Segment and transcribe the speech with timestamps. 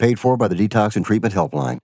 [0.00, 1.78] Paid for by the Detox and Treatment Helpline.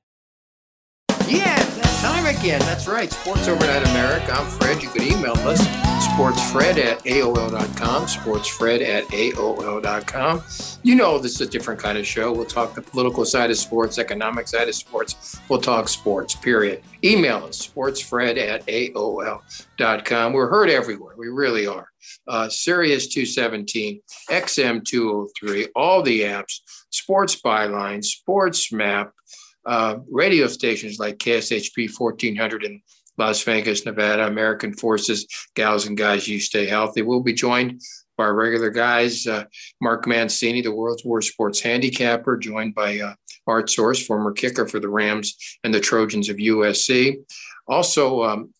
[1.28, 2.60] Yeah, that time again.
[2.60, 3.12] That's right.
[3.12, 4.32] Sports Overnight America.
[4.32, 4.82] I'm Fred.
[4.82, 5.60] You can email us,
[6.08, 10.42] sportsfred at AOL.com, sportsfred at AOL.com.
[10.82, 12.32] You know this is a different kind of show.
[12.32, 15.38] We'll talk the political side of sports, economic side of sports.
[15.50, 16.80] We'll talk sports, period.
[17.04, 20.32] Email us, sportsfred at AOL.com.
[20.32, 21.16] We're heard everywhere.
[21.18, 21.88] We really are.
[22.26, 29.12] Uh, Sirius 217, XM 203, all the apps, Sports Byline, Sports Map,
[29.64, 32.80] uh, radio stations like KSHP 1400 in
[33.18, 37.02] Las Vegas, Nevada, American Forces, Gals and Guys, You Stay Healthy.
[37.02, 37.80] We'll be joined
[38.16, 39.44] by our regular guys, uh,
[39.80, 43.14] Mark Mancini, the world's worst sports handicapper, joined by uh,
[43.46, 47.16] Art Source, former kicker for the Rams and the Trojans of USC.
[47.68, 48.54] Also, um,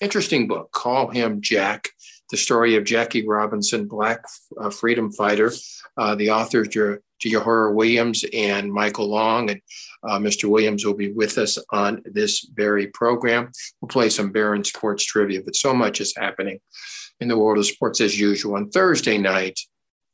[0.00, 1.90] interesting book, Call Him Jack,
[2.30, 4.24] the story of Jackie Robinson, Black
[4.60, 5.52] uh, freedom fighter.
[5.96, 6.68] Uh, the authors,
[7.28, 9.50] Yohuru Williams and Michael Long.
[9.50, 9.60] And
[10.02, 10.48] uh, Mr.
[10.48, 13.52] Williams will be with us on this very program.
[13.80, 16.60] We'll play some Barron Sports trivia, but so much is happening
[17.20, 18.56] in the world of sports as usual.
[18.56, 19.60] On Thursday night,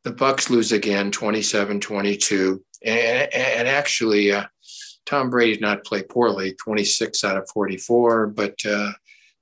[0.05, 2.61] the Bucks lose again, 27-22.
[2.85, 4.45] And, and actually, uh,
[5.07, 8.93] Tom Brady did not play poorly, 26 out of 44, but uh,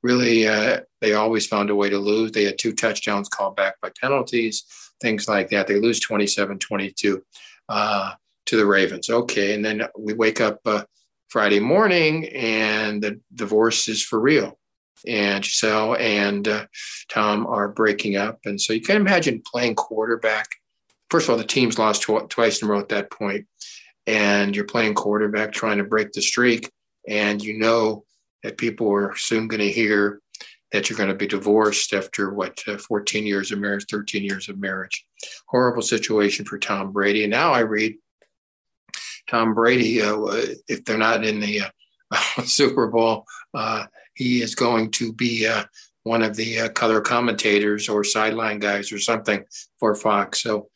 [0.03, 2.33] really, uh, they always found a way to lose.
[2.33, 4.65] They had two touchdowns called back by penalties,
[5.01, 5.67] things like that.
[5.67, 7.23] They lose 27 22
[7.69, 8.13] uh,
[8.47, 9.11] to the Ravens.
[9.11, 9.55] Okay.
[9.55, 10.85] And then we wake up uh,
[11.29, 14.59] Friday morning and the divorce is for real.
[15.07, 16.67] And Gisele and uh,
[17.09, 18.39] Tom are breaking up.
[18.45, 20.49] And so you can imagine playing quarterback.
[21.11, 23.47] First of all, the team's lost tw- twice in a row at that point,
[24.07, 26.71] and you're playing quarterback trying to break the streak.
[27.07, 28.05] And you know
[28.43, 30.21] that people are soon going to hear
[30.75, 34.49] that you're going to be divorced after what uh, 14 years of marriage 13 years
[34.49, 35.07] of marriage
[35.47, 37.95] horrible situation for tom brady and now i read
[39.29, 40.17] tom brady uh,
[40.69, 41.61] if they're not in the
[42.11, 43.25] uh, super bowl
[43.55, 45.63] uh, he is going to be uh,
[46.03, 49.45] one of the uh, color commentators or sideline guys or something
[49.79, 50.69] for fox so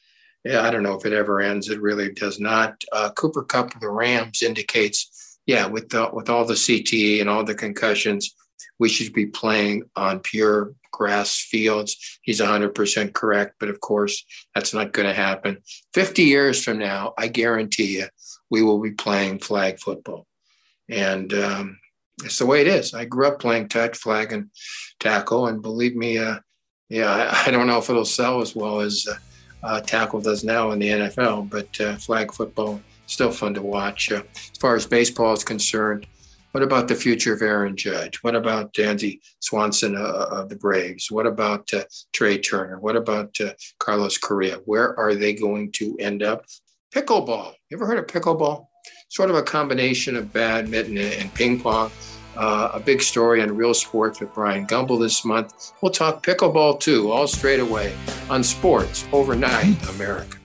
[0.45, 1.69] yeah, I don't know if it ever ends.
[1.69, 2.83] It really does not.
[3.17, 7.45] Cooper Kupp of the Rams indicates, yeah, with the, with all the CTE and all
[7.45, 8.35] the concussions,
[8.79, 12.19] we should be playing on pure grass fields.
[12.23, 14.25] He's 100% correct, but of course,
[14.55, 15.59] that's not going to happen.
[15.95, 18.07] 50 years from now, I guarantee you,
[18.51, 20.27] we will be playing flag football.
[20.89, 21.79] And um,
[22.25, 22.95] it's the way it is.
[22.95, 24.51] I grew up playing touch, flag, and
[24.99, 25.47] tackle.
[25.47, 26.39] And believe me, uh,
[26.89, 29.17] yeah, I, I, don't know if it'll sell as well as uh,
[29.67, 34.11] uh, tackle does now in the NFL, but uh, flag football still fun to watch.
[34.11, 36.07] Uh, as far as baseball is concerned,
[36.59, 38.17] what about the future of Aaron Judge?
[38.23, 41.09] What about Dansby Swanson uh, of the Braves?
[41.09, 42.81] What about uh, Trea Turner?
[42.81, 44.57] What about uh, Carlos Correa?
[44.65, 46.47] Where are they going to end up?
[46.93, 47.53] Pickleball.
[47.71, 48.67] You ever heard of pickleball?
[49.09, 51.93] Sort of a combination of badminton and ping pong.
[52.37, 55.75] Uh, a big story on Real Sports with Bryant Gumbel this month.
[55.81, 57.95] We'll talk pickleball too, all straight away
[58.29, 60.39] on Sports Overnight America.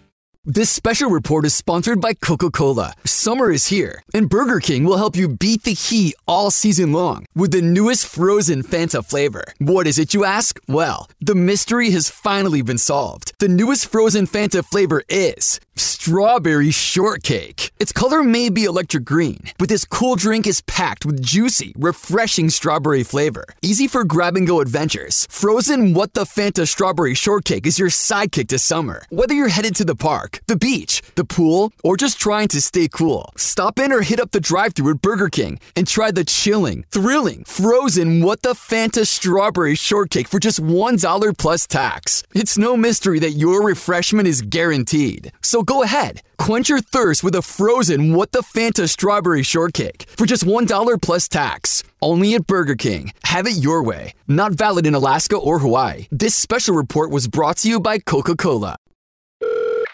[0.46, 2.96] This special report is sponsored by Coca Cola.
[3.06, 7.28] Summer is here, and Burger King will help you beat the heat all season long
[7.34, 9.46] with the newest frozen Fanta flavor.
[9.60, 10.60] What is it, you ask?
[10.68, 13.32] Well, the mystery has finally been solved.
[13.40, 17.72] The newest frozen Fanta flavor is strawberry shortcake.
[17.80, 22.50] Its color may be electric green, but this cool drink is packed with juicy, refreshing
[22.50, 23.46] strawberry flavor.
[23.62, 25.28] Easy for grab and go adventures.
[25.30, 29.04] Frozen What the Fanta strawberry shortcake is your sidekick to summer.
[29.10, 32.88] Whether you're headed to the park, the beach, the pool, or just trying to stay
[32.88, 33.32] cool.
[33.36, 36.86] Stop in or hit up the drive thru at Burger King and try the chilling,
[36.92, 42.24] thrilling, frozen What the Fanta strawberry shortcake for just $1 plus tax.
[42.36, 45.32] It's no mystery that your refreshment is guaranteed.
[45.42, 50.06] So So go ahead, quench your thirst with a frozen What the Fanta strawberry shortcake
[50.18, 51.84] for just $1 plus tax.
[52.02, 53.14] Only at Burger King.
[53.24, 54.12] Have it your way.
[54.28, 56.08] Not valid in Alaska or Hawaii.
[56.12, 58.76] This special report was brought to you by Coca Cola.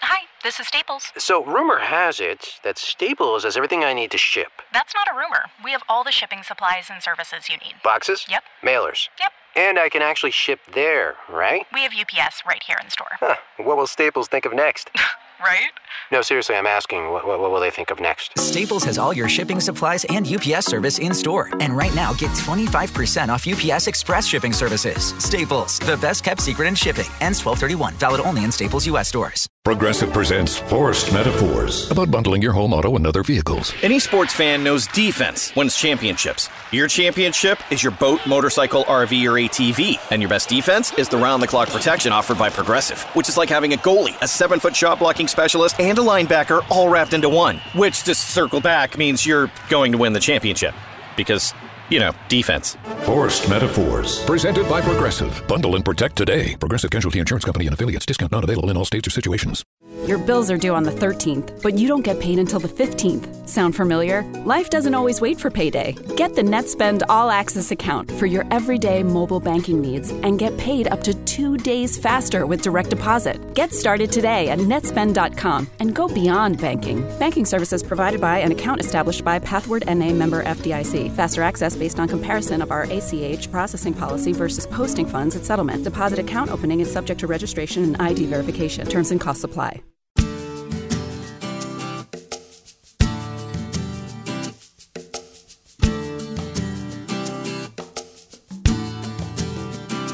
[0.02, 1.12] Hi, this is Staples.
[1.20, 5.16] So, rumor has it that Staples has everything I need to ship That's not a
[5.16, 5.44] rumor.
[5.64, 7.76] We have all the shipping supplies and services you need.
[7.84, 8.44] boxes, Yep.
[8.64, 9.10] mailers.
[9.20, 9.32] Yep.
[9.56, 11.66] And I can actually ship there, right?
[11.74, 13.08] We have UPS right here in store.
[13.20, 13.36] Huh.
[13.58, 14.90] What will Staples think of next?
[15.42, 15.70] Right?
[16.12, 18.38] No, seriously, I'm asking, what, what, what will they think of next?
[18.38, 21.50] Staples has all your shipping supplies and UPS service in store.
[21.62, 25.14] And right now, get 25% off UPS Express shipping services.
[25.18, 27.06] Staples, the best kept secret in shipping.
[27.22, 27.94] Ends 1231.
[27.94, 29.08] Valid only in Staples U.S.
[29.08, 29.48] stores.
[29.64, 33.72] Progressive presents Forced Metaphors about bundling your home, auto, and other vehicles.
[33.84, 36.50] Any sports fan knows defense wins championships.
[36.72, 40.00] Your championship is your boat, motorcycle, RV, or ATV.
[40.12, 43.38] And your best defense is the round the clock protection offered by Progressive, which is
[43.38, 47.14] like having a goalie, a seven foot shot blocking specialist, and a linebacker all wrapped
[47.14, 47.58] into one.
[47.74, 50.74] Which, to circle back, means you're going to win the championship.
[51.16, 51.54] Because,
[51.90, 52.78] you know, defense.
[53.04, 54.24] Forced Metaphors.
[54.26, 55.42] Presented by Progressive.
[55.48, 56.56] Bundle and protect today.
[56.56, 58.06] Progressive Casualty Insurance Company and affiliates.
[58.06, 59.64] Discount not available in all states or situations.
[60.06, 63.48] Your bills are due on the 13th, but you don't get paid until the 15th.
[63.48, 64.24] Sound familiar?
[64.46, 65.96] Life doesn't always wait for payday.
[66.16, 70.88] Get the NetSpend All Access account for your everyday mobile banking needs and get paid
[70.88, 73.54] up to two days faster with direct deposit.
[73.56, 77.02] Get started today at netspend.com and go beyond banking.
[77.18, 81.16] Banking services provided by an account established by Pathward NA member FDIC.
[81.16, 85.84] Faster access based on comparison of our ACH processing policy versus posting funds at settlement.
[85.84, 88.88] Deposit account opening is subject to registration and ID verification.
[88.88, 89.79] Terms and costs apply.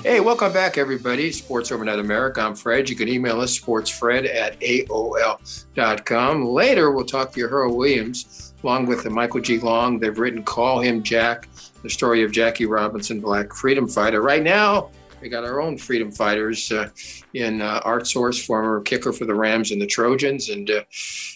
[0.05, 1.31] Hey, welcome back, everybody.
[1.31, 2.39] Sports Overnight America.
[2.39, 2.87] I'm Fred.
[2.87, 6.45] You can email us, sportsfred at AOL.com.
[6.45, 9.57] Later, we'll talk to Earl Williams, along with Michael G.
[9.57, 9.97] Long.
[9.97, 11.49] They've written Call Him Jack,
[11.81, 14.21] the story of Jackie Robinson, Black Freedom Fighter.
[14.21, 14.91] Right now,
[15.23, 16.89] we got our own freedom fighters uh,
[17.33, 20.83] in uh, Art Source, former kicker for the Rams and the Trojans, and uh,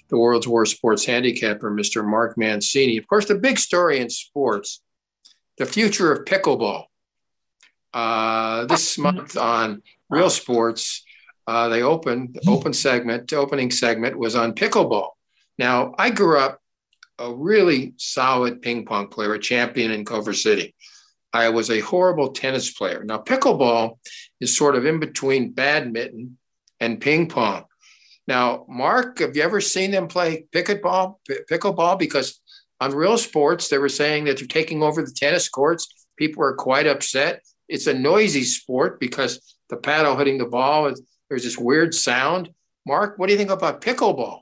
[0.10, 2.08] the World's War Sports handicapper, Mr.
[2.08, 2.98] Mark Mancini.
[2.98, 4.84] Of course, the big story in sports,
[5.58, 6.89] the future of pickleball.
[7.94, 11.04] Uh, this month on Real Sports,
[11.48, 15.10] uh, they opened the open segment, opening segment was on pickleball.
[15.58, 16.62] Now, I grew up
[17.18, 20.76] a really solid ping pong player, a champion in Culver City.
[21.34, 23.04] I was a horrible tennis player.
[23.04, 23.98] Now, pickleball
[24.40, 26.38] is sort of in between badminton
[26.80, 27.66] and ping pong.
[28.28, 31.16] Now, Mark, have you ever seen them play pickleball?
[31.52, 32.40] Pickleball, because
[32.80, 35.88] on Real Sports, they were saying that they're taking over the tennis courts.
[36.16, 37.42] People are quite upset.
[37.70, 40.94] It's a noisy sport because the paddle hitting the ball,
[41.30, 42.50] there's this weird sound.
[42.86, 44.42] Mark, what do you think about pickleball?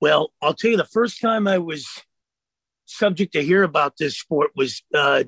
[0.00, 1.88] Well, I'll tell you, the first time I was
[2.84, 5.24] subject to hear about this sport was uh,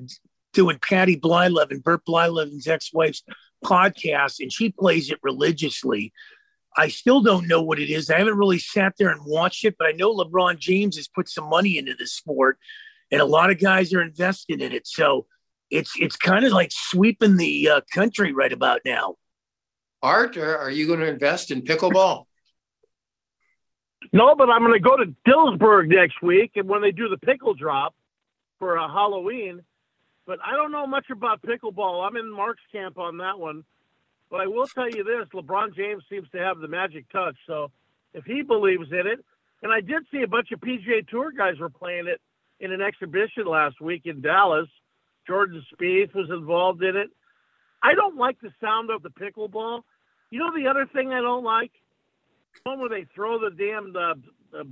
[0.53, 3.23] doing Patty Blyleven, Bert Blyleven's ex-wife's
[3.63, 6.13] podcast, and she plays it religiously.
[6.77, 8.09] I still don't know what it is.
[8.09, 11.29] I haven't really sat there and watched it, but I know LeBron James has put
[11.29, 12.57] some money into this sport,
[13.11, 14.85] and a lot of guys are invested in it.
[14.85, 15.25] So
[15.69, 19.15] it's it's kind of like sweeping the uh, country right about now.
[20.01, 22.25] Art, are you going to invest in pickleball?
[24.13, 27.17] No, but I'm going to go to Dillsburg next week, and when they do the
[27.17, 27.93] pickle drop
[28.57, 29.61] for uh, Halloween.
[30.25, 32.07] But I don't know much about pickleball.
[32.07, 33.63] I'm in Mark's camp on that one.
[34.29, 37.35] But I will tell you this: LeBron James seems to have the magic touch.
[37.47, 37.71] So
[38.13, 39.23] if he believes in it,
[39.63, 42.21] and I did see a bunch of PGA Tour guys were playing it
[42.59, 44.67] in an exhibition last week in Dallas.
[45.29, 47.11] Jordan Spieth was involved in it.
[47.83, 49.81] I don't like the sound of the pickleball.
[50.31, 51.71] You know the other thing I don't like?
[52.63, 54.15] One where they throw the damn the,
[54.51, 54.67] the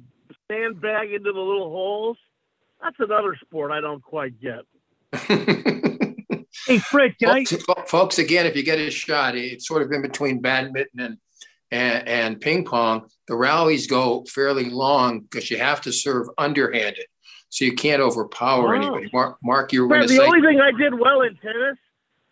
[0.50, 2.18] sandbag into the little holes.
[2.82, 4.62] That's another sport I don't quite get.
[6.68, 7.84] hey, Fred, folks, I...
[7.86, 11.18] folks, again, if you get a shot, it's sort of in between badminton and,
[11.70, 13.10] and, and ping pong.
[13.28, 17.06] The rallies go fairly long because you have to serve underhanded
[17.50, 18.78] so you can't overpower oh.
[18.78, 19.10] anybody.
[19.14, 21.36] Mark, Mark, you were going to the say the only thing I did well in
[21.38, 21.78] tennis.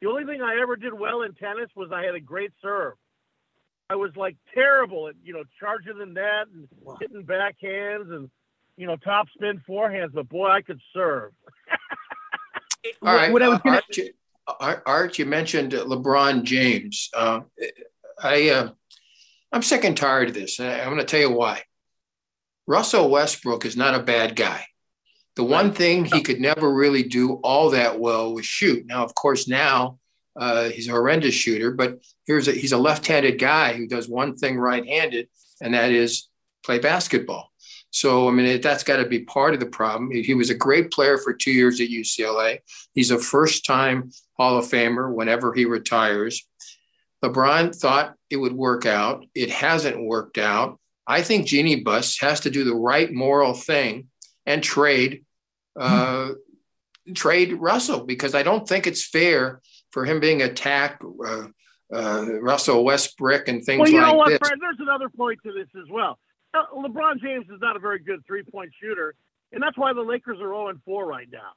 [0.02, 2.94] The only thing I ever did well in tennis was I had a great serve.
[3.90, 6.98] I was like terrible at you know charging the net and wow.
[7.00, 8.30] hitting backhands and
[8.78, 11.32] you know top spin forehands, but boy, I could serve.
[13.02, 13.76] All right, what I was gonna...
[13.78, 14.14] Art, you,
[14.86, 17.10] Art, you mentioned LeBron James.
[17.16, 17.42] Uh,
[18.22, 18.70] I uh,
[19.52, 20.60] I'm sick and tired of this.
[20.60, 21.62] I'm going to tell you why.
[22.68, 24.66] Russell Westbrook is not a bad guy.
[25.36, 28.86] The one thing he could never really do all that well was shoot.
[28.86, 30.00] Now, of course, now
[30.38, 34.36] uh, he's a horrendous shooter, but here's a, he's a left-handed guy who does one
[34.38, 35.28] thing right-handed,
[35.62, 36.30] and that is
[36.64, 37.52] play basketball.
[37.92, 40.12] So, I mean, that's got to be part of the problem.
[40.12, 42.60] He was a great player for two years at UCLA.
[42.94, 46.46] He's a first time Hall of Famer whenever he retires.
[47.24, 49.26] LeBron thought it would work out.
[49.34, 50.80] It hasn't worked out.
[51.08, 54.08] I think Jeanie Buss has to do the right moral thing
[54.46, 55.25] and trade
[55.76, 56.30] uh,
[57.14, 61.48] trade Russell because I don't think it's fair for him being attacked, uh,
[61.94, 64.40] uh, Russell Westbrook and things well, you like know what, this.
[64.40, 64.60] Fred?
[64.60, 66.18] There's another point to this as well.
[66.54, 69.14] Uh, LeBron James is not a very good three point shooter,
[69.52, 71.52] and that's why the Lakers are 0 4 right now.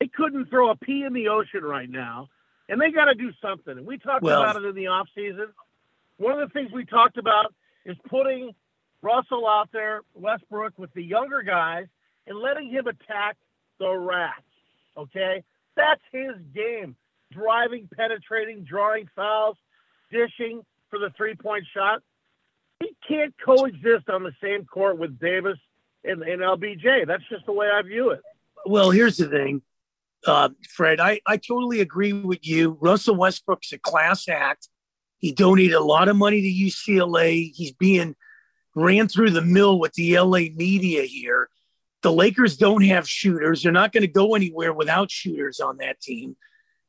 [0.00, 2.28] They couldn't throw a pea in the ocean right now,
[2.68, 3.76] and they got to do something.
[3.76, 5.48] And we talked Well- about it in the offseason.
[6.16, 7.54] One of the things we talked about
[7.84, 8.54] is putting
[9.02, 11.86] Russell out there, Westbrook, with the younger guys,
[12.26, 13.36] and letting him attack
[13.78, 14.42] the rats.
[14.96, 15.42] Okay?
[15.76, 16.96] That's his game.
[17.32, 19.56] Driving, penetrating, drawing fouls,
[20.10, 22.02] dishing for the three point shot.
[22.80, 25.58] He can't coexist on the same court with Davis
[26.04, 27.06] and, and LBJ.
[27.06, 28.20] That's just the way I view it.
[28.66, 29.62] Well, here's the thing,
[30.26, 31.00] uh, Fred.
[31.00, 32.76] I, I totally agree with you.
[32.80, 34.68] Russell Westbrook's a class act.
[35.18, 37.52] He donated a lot of money to UCLA.
[37.54, 38.16] He's being
[38.74, 41.48] ran through the mill with the LA media here.
[42.02, 43.62] The Lakers don't have shooters.
[43.62, 46.36] They're not going to go anywhere without shooters on that team.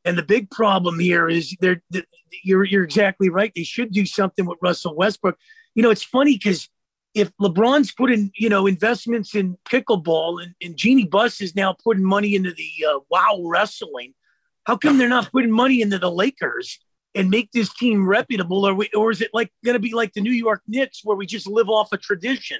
[0.05, 2.05] And the big problem here is they're, th-
[2.43, 3.51] you're, you're exactly right.
[3.55, 5.37] They should do something with Russell Westbrook.
[5.75, 6.69] You know, it's funny because
[7.13, 12.03] if LeBron's putting, you know, investments in pickleball and, and Jeanie Buss is now putting
[12.03, 14.13] money into the uh, WoW wrestling,
[14.63, 16.79] how come they're not putting money into the Lakers
[17.13, 18.65] and make this team reputable?
[18.65, 21.17] Or, we, or is it like going to be like the New York Knicks where
[21.17, 22.59] we just live off a tradition?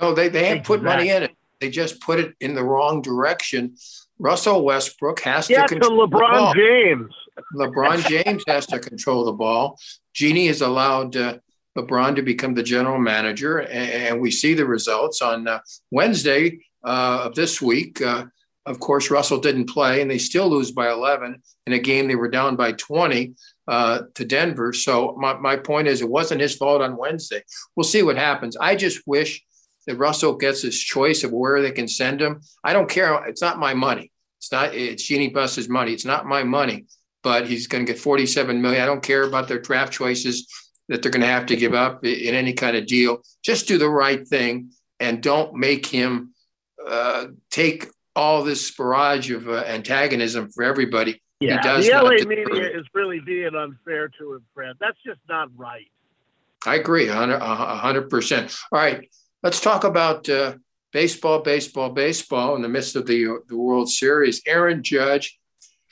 [0.00, 1.36] No, they, they have put money in it.
[1.60, 3.76] They just put it in the wrong direction.
[4.18, 6.54] Russell Westbrook has Yeah, to to control the LeBron ball.
[6.54, 7.14] James.
[7.54, 9.78] LeBron James has to control the ball.
[10.14, 11.38] Jeanie has allowed uh,
[11.76, 15.60] LeBron to become the general manager, and, and we see the results on uh,
[15.90, 18.00] Wednesday uh, of this week.
[18.00, 18.26] Uh,
[18.64, 22.16] of course, Russell didn't play, and they still lose by 11 in a game they
[22.16, 23.34] were down by 20
[23.68, 24.72] uh, to Denver.
[24.72, 27.42] So my, my point is, it wasn't his fault on Wednesday.
[27.76, 28.56] We'll see what happens.
[28.56, 29.44] I just wish
[29.86, 32.40] that Russell gets his choice of where they can send him.
[32.64, 33.24] I don't care.
[33.26, 34.10] It's not my money.
[34.38, 34.74] It's not.
[34.74, 35.92] It's Jeanie Buss's money.
[35.92, 36.86] It's not my money.
[37.22, 38.82] But he's going to get 47 million.
[38.82, 40.48] I don't care about their draft choices
[40.88, 43.22] that they're going to have to give up in any kind of deal.
[43.42, 46.34] Just do the right thing and don't make him
[46.86, 51.20] uh, take all this barrage of uh, antagonism for everybody.
[51.40, 54.76] Yeah, he does the LA media is really being unfair to him, Fred.
[54.80, 55.86] That's just not right.
[56.64, 58.56] I agree, hundred percent.
[58.72, 59.08] All right,
[59.46, 60.56] let's talk about uh,
[60.92, 64.42] baseball, baseball, baseball in the midst of the the World Series.
[64.44, 65.38] Aaron Judge,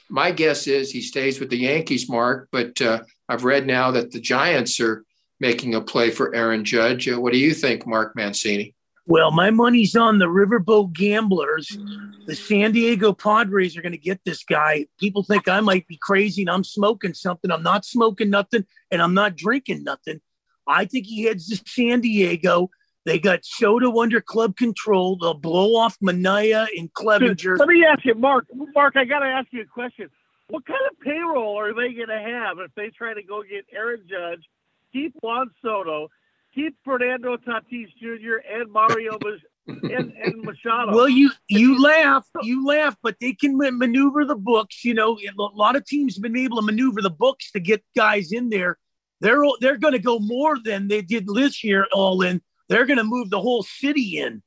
[0.08, 2.48] my guess is he stays with the Yankees, Mark.
[2.50, 5.04] But uh, I've read now that the Giants are
[5.38, 7.08] making a play for Aaron Judge.
[7.08, 8.74] Uh, what do you think, Mark Mancini?
[9.06, 11.78] Well, my money's on the Riverboat Gamblers.
[12.26, 14.86] The San Diego Padres are going to get this guy.
[14.98, 17.52] People think I might be crazy and I'm smoking something.
[17.52, 20.20] I'm not smoking nothing and I'm not drinking nothing.
[20.66, 22.70] I think he heads to San Diego.
[23.04, 25.16] They got Soto under club control.
[25.16, 27.58] They'll blow off Manaea and Clevinger.
[27.58, 28.46] Let me ask you, Mark.
[28.74, 30.08] Mark, I got to ask you a question.
[30.48, 33.66] What kind of payroll are they going to have if they try to go get
[33.72, 34.44] Aaron Judge,
[34.92, 36.08] keep Juan Soto,
[36.54, 38.36] keep Fernando Tatis Jr.
[38.50, 39.18] and Mario
[39.66, 40.94] and, and Machado?
[40.94, 44.84] Well, you you laugh, you laugh, but they can maneuver the books.
[44.84, 47.82] You know, a lot of teams have been able to maneuver the books to get
[47.96, 48.78] guys in there.
[49.20, 52.42] They're they're going to go more than they did this year, all in.
[52.68, 54.42] They're going to move the whole city in,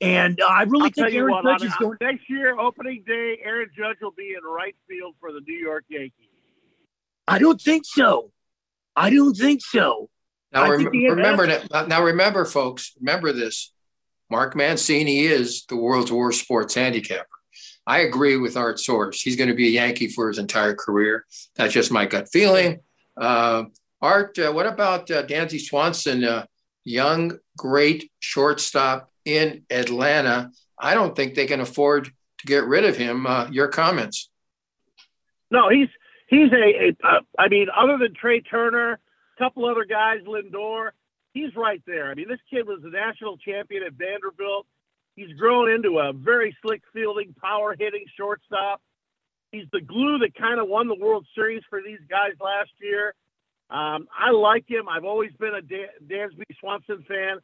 [0.00, 1.96] and uh, I really I'll think Aaron what, Judge is going.
[2.00, 5.84] next year, opening day, Aaron Judge will be in right field for the New York
[5.88, 6.28] Yankees.
[7.26, 8.30] I don't think so.
[8.94, 10.10] I don't think so.
[10.52, 11.88] Now, rem- think remember that.
[11.88, 13.72] Now, remember, folks, remember this.
[14.30, 17.26] Mark Mancini is the world's worst sports handicapper.
[17.86, 19.20] I agree with Art Source.
[19.20, 21.26] He's going to be a Yankee for his entire career.
[21.56, 22.80] That's just my gut feeling.
[23.16, 23.64] Uh,
[24.00, 26.46] Art, uh, what about uh, Dansby Swanson, uh,
[26.84, 30.50] young, great shortstop in Atlanta?
[30.78, 33.26] I don't think they can afford to get rid of him.
[33.26, 34.30] Uh, your comments?
[35.50, 35.88] No, he's
[36.28, 40.90] he's a, a uh, I mean, other than Trea Turner, a couple other guys, Lindor,
[41.34, 42.10] he's right there.
[42.10, 44.66] I mean, this kid was a national champion at Vanderbilt.
[45.14, 48.80] He's grown into a very slick fielding, power hitting shortstop.
[49.50, 53.14] He's the glue that kind of won the World Series for these guys last year.
[53.72, 54.86] Um, I like him.
[54.86, 57.38] I've always been a Dan- Dansby Swanson fan.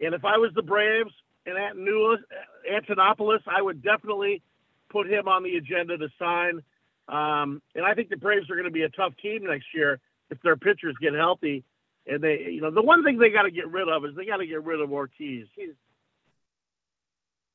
[0.00, 1.10] And if I was the Braves
[1.44, 4.42] and Anthopoulos, I would definitely
[4.90, 6.62] put him on the agenda to sign.
[7.08, 9.98] Um, and I think the Braves are going to be a tough team next year
[10.30, 11.64] if their pitchers get healthy.
[12.06, 14.24] And they, you know, the one thing they got to get rid of is they
[14.24, 15.48] got to get rid of Ortiz.
[15.56, 15.70] He's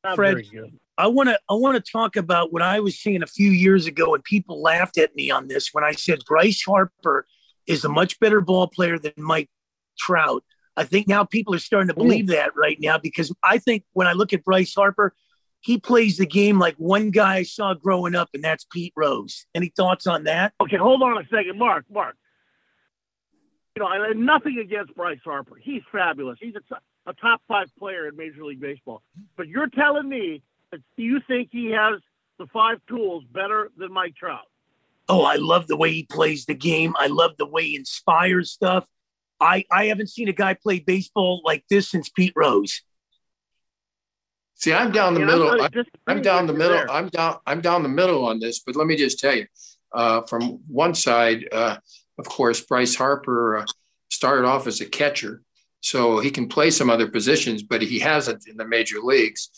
[0.03, 0.79] not Fred, very good.
[0.97, 3.85] I want to I want to talk about what I was saying a few years
[3.85, 7.25] ago, and people laughed at me on this when I said Bryce Harper
[7.67, 9.49] is a much better ball player than Mike
[9.97, 10.43] Trout.
[10.77, 14.07] I think now people are starting to believe that right now because I think when
[14.07, 15.13] I look at Bryce Harper,
[15.59, 19.45] he plays the game like one guy I saw growing up, and that's Pete Rose.
[19.53, 20.53] Any thoughts on that?
[20.59, 21.85] Okay, hold on a second, Mark.
[21.91, 22.15] Mark,
[23.75, 25.55] you know, I have nothing against Bryce Harper.
[25.61, 26.37] He's fabulous.
[26.41, 29.03] He's a, t- a top five player in Major League Baseball.
[29.37, 30.41] But you're telling me
[30.71, 32.01] that you think he has
[32.39, 34.47] the five tools better than Mike Trout?
[35.11, 36.93] Oh, I love the way he plays the game.
[36.97, 38.87] I love the way he inspires stuff.
[39.41, 42.81] I, I haven't seen a guy play baseball like this since Pete Rose.
[44.55, 45.61] See, I'm down the You know, middle.
[45.61, 46.77] I'm I'm, I'm down the middle.
[46.77, 46.89] there.
[46.89, 47.39] I'm down.
[47.45, 48.59] I'm down the middle on this.
[48.59, 49.47] But let me just tell you,
[49.91, 51.75] uh, from one side, uh,
[52.17, 53.65] of course, Bryce Harper uh,
[54.09, 55.41] started off as a catcher,
[55.81, 59.49] so he can play some other positions, but he hasn't in the major leagues.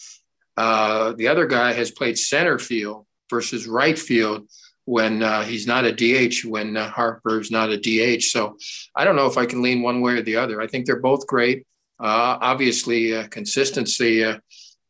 [0.58, 4.48] Uh, the other guy has played center field versus right field
[4.86, 8.24] when uh, he's not a DH, when uh, Harper's not a DH.
[8.24, 8.58] So
[8.96, 10.62] I don't know if I can lean one way or the other.
[10.62, 11.66] I think they're both great.
[12.00, 14.38] Uh, obviously, uh, consistency uh,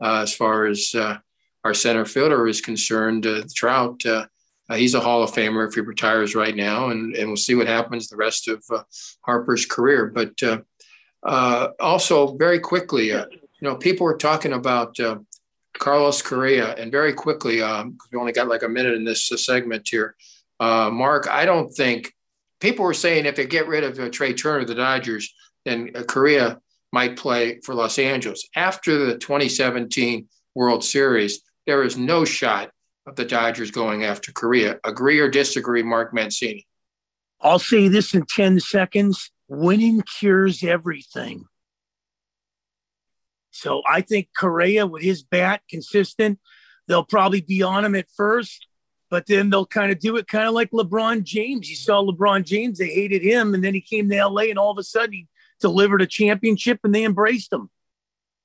[0.01, 0.95] uh, as far as
[1.63, 4.01] our center fielder is concerned, Trout,
[4.73, 7.67] he's a Hall of Famer if he retires right now, and, and we'll see what
[7.67, 8.63] happens the rest of
[9.21, 10.07] Harper's career.
[10.07, 10.41] But
[11.79, 13.25] also, very quickly, you
[13.61, 14.97] know, people were talking about
[15.79, 19.27] Carlos Correa, and very quickly, um, 'cause we only got like a minute in this
[19.27, 20.15] segment here.
[20.59, 22.13] Uh, Mark, I don't think
[22.59, 25.33] people were saying if they get rid of uh, Trea Turner, the Dodgers,
[25.65, 26.59] then uh, Correa
[26.91, 28.47] might play for Los Angeles.
[28.55, 32.71] After the 2017 World Series, there is no shot
[33.05, 34.79] of the Dodgers going after Correa.
[34.83, 36.67] Agree or disagree, Mark Mancini?
[37.41, 41.45] I'll say this in 10 seconds winning cures everything.
[43.53, 46.39] So I think Correa, with his bat consistent,
[46.87, 48.67] they'll probably be on him at first,
[49.09, 51.69] but then they'll kind of do it kind of like LeBron James.
[51.69, 54.71] You saw LeBron James, they hated him, and then he came to LA, and all
[54.71, 55.27] of a sudden he
[55.61, 57.69] delivered a championship and they embraced him.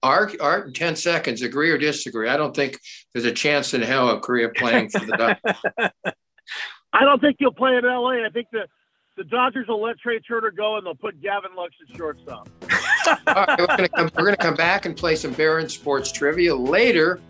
[0.03, 2.29] Art, Art, in 10 seconds, agree or disagree?
[2.29, 2.79] I don't think
[3.13, 5.93] there's a chance in hell of Correa playing for the Dodgers.
[6.93, 8.25] I don't think he'll play in LA.
[8.25, 8.67] I think the
[9.19, 12.49] the Dodgers will let Trea Turner go and they'll put Gavin Lux at shortstop.
[13.27, 17.21] We're gonna come, we're gonna come back and play some Barron sports trivia later.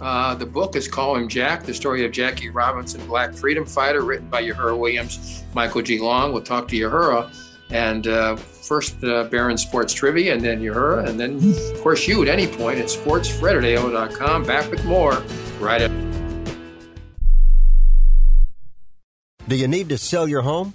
[0.00, 4.02] Uh, the book is Call Him Jack, the story of Jackie Robinson, Black Freedom Fighter,
[4.02, 5.98] written by Yohuru Williams, Michael G.
[5.98, 6.32] Long.
[6.32, 7.32] We'll talk to Yohuru.
[7.70, 11.36] And uh, first, uh, Sports Trivia, and then Yohuru, and then,
[11.74, 14.44] of course, you at any point at sportsfred.ao.com.
[14.44, 15.22] Back with more
[15.58, 15.90] right up.
[19.48, 20.74] Do you need to sell your home?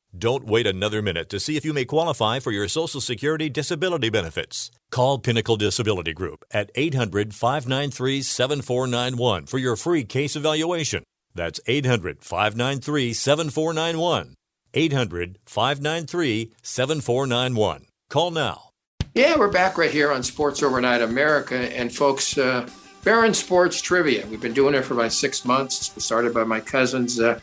[0.17, 4.09] Don't wait another minute to see if you may qualify for your Social Security disability
[4.09, 4.69] benefits.
[4.89, 11.03] Call Pinnacle Disability Group at 800 593 7491 for your free case evaluation.
[11.33, 14.35] That's 800 593 7491.
[14.73, 17.85] 800 593 7491.
[18.09, 18.71] Call now.
[19.13, 21.55] Yeah, we're back right here on Sports Overnight America.
[21.55, 22.69] And folks, uh,
[23.05, 24.27] Barron Sports Trivia.
[24.27, 25.95] We've been doing it for about six months.
[25.95, 27.17] It started by my cousins.
[27.17, 27.39] Uh,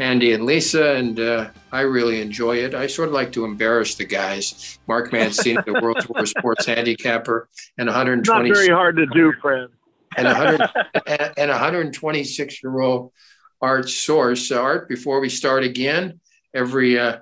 [0.00, 2.74] Andy and Lisa, and uh, I really enjoy it.
[2.74, 4.78] I sort of like to embarrass the guys.
[4.86, 8.48] Mark Mancini, the world's worst sports handicapper, and 120.
[8.48, 9.70] Not very hard to do, friend.
[10.16, 10.60] And 100
[11.36, 13.12] and 126 year old
[13.60, 14.50] Art Source.
[14.50, 16.20] Uh, Art, before we start again,
[16.54, 17.18] every uh,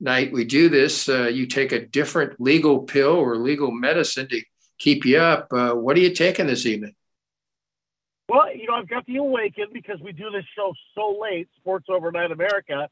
[0.00, 4.42] night we do this, uh, you take a different legal pill or legal medicine to
[4.78, 5.48] keep you up.
[5.52, 6.94] Uh, what are you taking this evening?
[8.28, 11.86] Well, you know, I've got the Awaken because we do this show so late, Sports
[11.88, 12.88] Overnight America,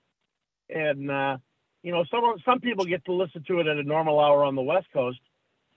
[0.70, 1.38] and uh,
[1.82, 4.54] you know, some some people get to listen to it at a normal hour on
[4.54, 5.18] the West Coast.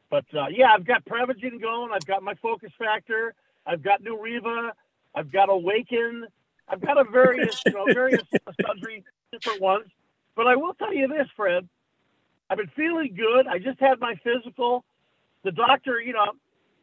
[0.09, 1.91] But uh, yeah, I've got Prevagen going.
[1.91, 3.33] I've got my Focus Factor.
[3.65, 4.71] I've got Neuriva.
[5.15, 6.27] I've got Awaken.
[6.69, 8.23] I've got a various, you know, various
[8.65, 9.87] sundry different ones.
[10.35, 11.67] But I will tell you this, Fred.
[12.49, 13.47] I've been feeling good.
[13.47, 14.85] I just had my physical.
[15.43, 16.31] The doctor, you know,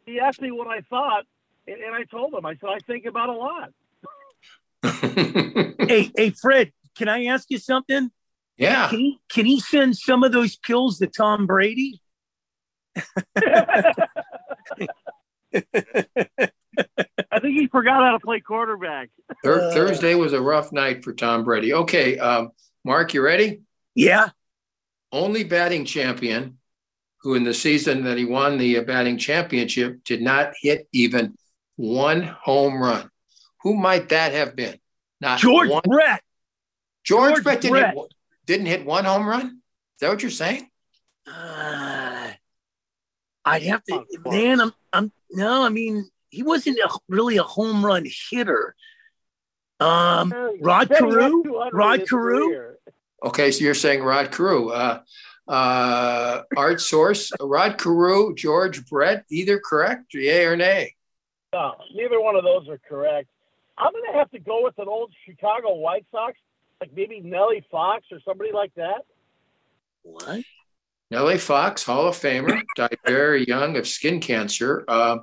[0.05, 1.25] he asked me what I thought,
[1.67, 3.71] and, and I told him, I said, I think about a lot.
[5.89, 8.11] hey, hey, Fred, can I ask you something?
[8.57, 8.89] Yeah.
[8.89, 12.01] Can he, can he send some of those pills to Tom Brady?
[17.31, 19.11] I think he forgot how to play quarterback.
[19.43, 21.73] Thur- Thursday was a rough night for Tom Brady.
[21.73, 22.51] Okay, um,
[22.85, 23.63] Mark, you ready?
[23.95, 24.29] Yeah.
[25.11, 26.59] Only batting champion
[27.19, 31.37] who, in the season that he won the batting championship, did not hit even
[31.77, 33.11] one home run.
[33.63, 34.79] Who might that have been?
[35.21, 35.83] Not George one.
[35.85, 36.23] Brett.
[37.05, 37.95] George, George Brett, didn't, Brett.
[37.95, 38.15] Hit,
[38.47, 39.47] didn't hit one home run.
[39.47, 40.69] Is that what you're saying?
[41.27, 42.31] Uh,
[43.45, 44.61] I'd have to, man.
[44.61, 45.65] I'm, I'm no.
[45.65, 48.75] I mean, he wasn't a, really a home run hitter.
[49.81, 51.71] Um, Rod said he had Carew.
[51.73, 52.75] Rod Carew.
[53.25, 54.71] Okay, so you're saying Rod Carew.
[54.71, 55.01] Uh,
[55.47, 60.94] uh, art source, Rod Carew, George Brett, either correct, yay or nay?
[61.55, 63.29] No, neither one of those are correct.
[63.79, 66.37] I'm going to have to go with an old Chicago White Sox,
[66.81, 69.03] like maybe Nellie Fox or somebody like that.
[70.03, 70.43] What?
[71.13, 74.85] Nellie Fox, Hall of Famer, died very young of skin cancer.
[74.89, 75.19] Uh,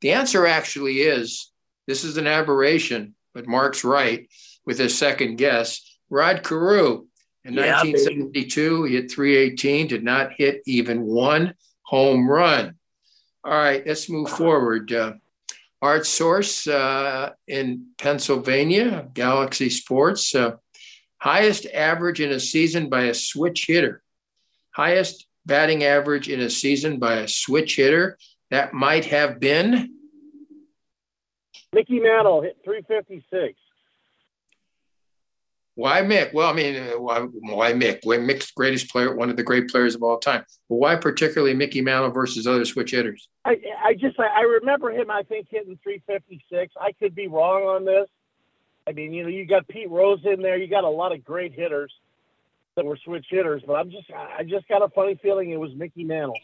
[0.00, 1.52] the answer actually is
[1.86, 4.28] this is an aberration, but Mark's right
[4.64, 5.98] with his second guess.
[6.10, 7.06] Rod Carew
[7.44, 12.74] in Yeah, 1972, he hit 318, did not hit even one home run.
[13.44, 14.92] All right, let's move forward.
[14.92, 15.12] Uh,
[15.82, 20.56] Art Source uh, in Pennsylvania, Galaxy Sports, uh,
[21.18, 24.02] highest average in a season by a switch hitter.
[24.70, 28.18] Highest batting average in a season by a switch hitter.
[28.50, 29.96] That might have been
[31.72, 33.58] Mickey Mantle hit 356.
[35.76, 36.32] Why Mick?
[36.32, 38.00] Well, I mean, uh, why, why Mick?
[38.02, 40.42] Why Mick's greatest player, one of the great players of all time.
[40.70, 43.28] But why particularly Mickey Mantle versus other switch hitters?
[43.44, 45.10] I, I just I, I remember him.
[45.10, 46.74] I think hitting 356.
[46.80, 48.08] I could be wrong on this.
[48.88, 50.56] I mean, you know, you got Pete Rose in there.
[50.56, 51.92] You got a lot of great hitters
[52.74, 55.74] that were switch hitters, but I'm just I just got a funny feeling it was
[55.74, 56.38] Mickey Mantle.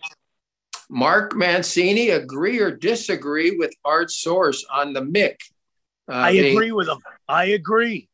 [0.91, 5.37] Mark Mancini, agree or disagree with Art Source on the Mick?
[6.07, 6.99] Uh, I being- agree with him.
[7.29, 8.09] I agree.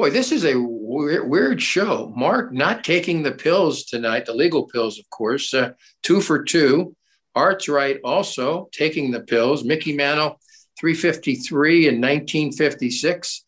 [0.00, 2.10] Boy, this is a weird, weird show.
[2.16, 5.52] Mark not taking the pills tonight, the legal pills, of course.
[5.52, 6.96] Uh, two for two.
[7.34, 9.62] Art's right also, taking the pills.
[9.62, 10.40] Mickey Mantle,
[10.78, 13.44] 353 in 1956.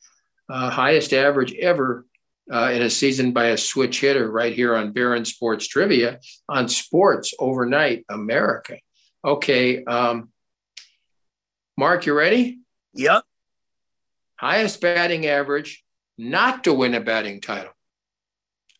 [0.46, 2.04] Uh, highest average ever
[2.52, 6.68] uh, in a season by a switch hitter right here on Barron Sports Trivia on
[6.68, 8.76] Sports Overnight America.
[9.24, 9.82] Okay.
[9.84, 10.28] Um,
[11.78, 12.58] Mark, you ready?
[12.92, 13.22] Yep.
[14.36, 15.82] Highest batting average
[16.18, 17.72] not to win a batting title.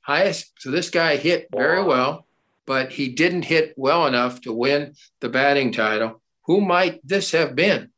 [0.02, 0.52] Highest.
[0.58, 2.26] So this guy hit very well.
[2.66, 6.22] but he didn't hit well enough to win the batting title.
[6.46, 7.90] Who might this have been?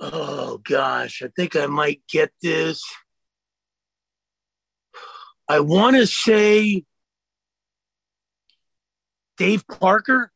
[0.00, 2.82] Oh gosh, I think I might get this.
[5.48, 6.84] I want to say
[9.36, 10.32] Dave Parker.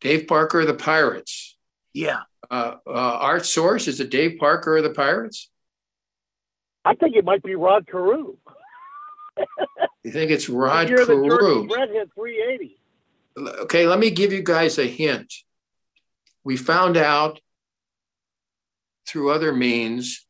[0.00, 1.56] Dave Parker of the Pirates.
[1.92, 2.20] Yeah.
[2.50, 5.50] Uh, uh, Art Source is it Dave Parker of the Pirates?
[6.84, 8.36] I think it might be Rod Carew.
[10.04, 11.66] You think it's Rod the year that Carew?
[11.66, 12.78] George Brett hit 380.
[13.62, 15.32] Okay, let me give you guys a hint.
[16.44, 17.40] We found out
[19.06, 20.26] through other means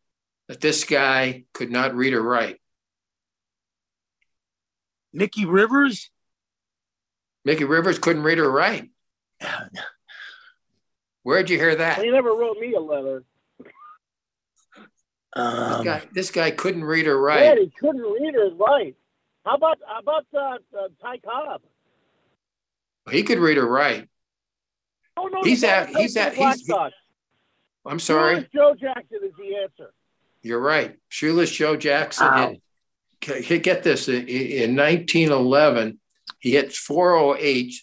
[0.48, 2.60] that this guy could not read or write.
[5.12, 6.10] Mickey Rivers.
[7.44, 8.90] Mickey Rivers couldn't read or write.
[11.22, 12.02] Where'd you hear that?
[12.02, 13.24] He never wrote me a letter.
[15.34, 17.42] This Um, guy, this guy couldn't read or write.
[17.42, 17.58] Yeah, write.
[17.60, 18.96] he couldn't read or write.
[19.46, 21.62] How about how about uh, uh, Ty Cobb?
[23.10, 24.08] He could read or write.
[25.16, 26.94] Oh no, He's at- he's at- Black he's- Sox.
[27.84, 28.34] I'm sorry.
[28.36, 29.92] Shoeless Joe Jackson is the answer.
[30.42, 30.96] You're right.
[31.08, 32.26] Shoeless Joe Jackson.
[32.26, 32.54] Wow.
[33.20, 35.98] hit- c- get this in, in 1911,
[36.38, 37.74] he hit 408.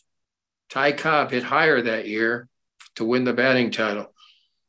[0.70, 2.48] Ty Cobb hit higher that year
[2.96, 4.14] to win the batting title.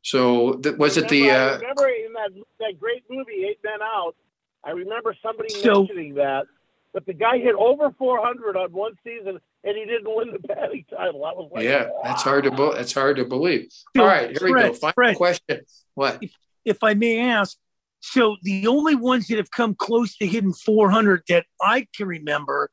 [0.03, 1.21] So th- was it the?
[1.29, 4.15] Remember, I Uh, remember in that that great movie Eight Men Out.
[4.63, 6.45] I remember somebody So- mentioning that,
[6.93, 10.85] but the guy hit over 400 on one season and he didn't win the batting
[10.89, 11.25] title.
[11.25, 13.71] I was like, yeah, that's hard to be- that's hard to believe.
[13.95, 14.73] So, All right, here we go.
[14.73, 15.15] Final Fred.
[15.17, 15.61] question.
[15.95, 16.21] What?
[16.63, 17.57] if I may ask,
[18.01, 22.69] so the only ones that have come close to hitting 400 that I can remember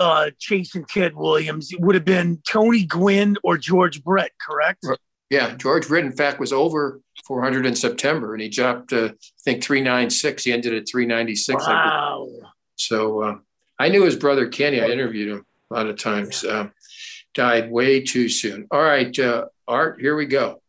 [0.00, 4.84] uh, chasing Ted Williams it would have been Tony Gwynn or George Brett, correct?
[5.30, 9.42] Yeah, George Brett, in fact, was over 400 in September, and he dropped, uh, I
[9.44, 10.44] think, 396.
[10.44, 11.64] He ended at 396.
[11.64, 11.72] I.
[11.72, 12.28] Wow.
[12.76, 13.38] So uh,
[13.78, 14.80] I knew his brother Kenny.
[14.80, 16.44] I interviewed him a lot of times.
[16.44, 16.72] Um,
[17.34, 18.66] died way too soon.
[18.70, 20.62] All right, uh, Art, here we go.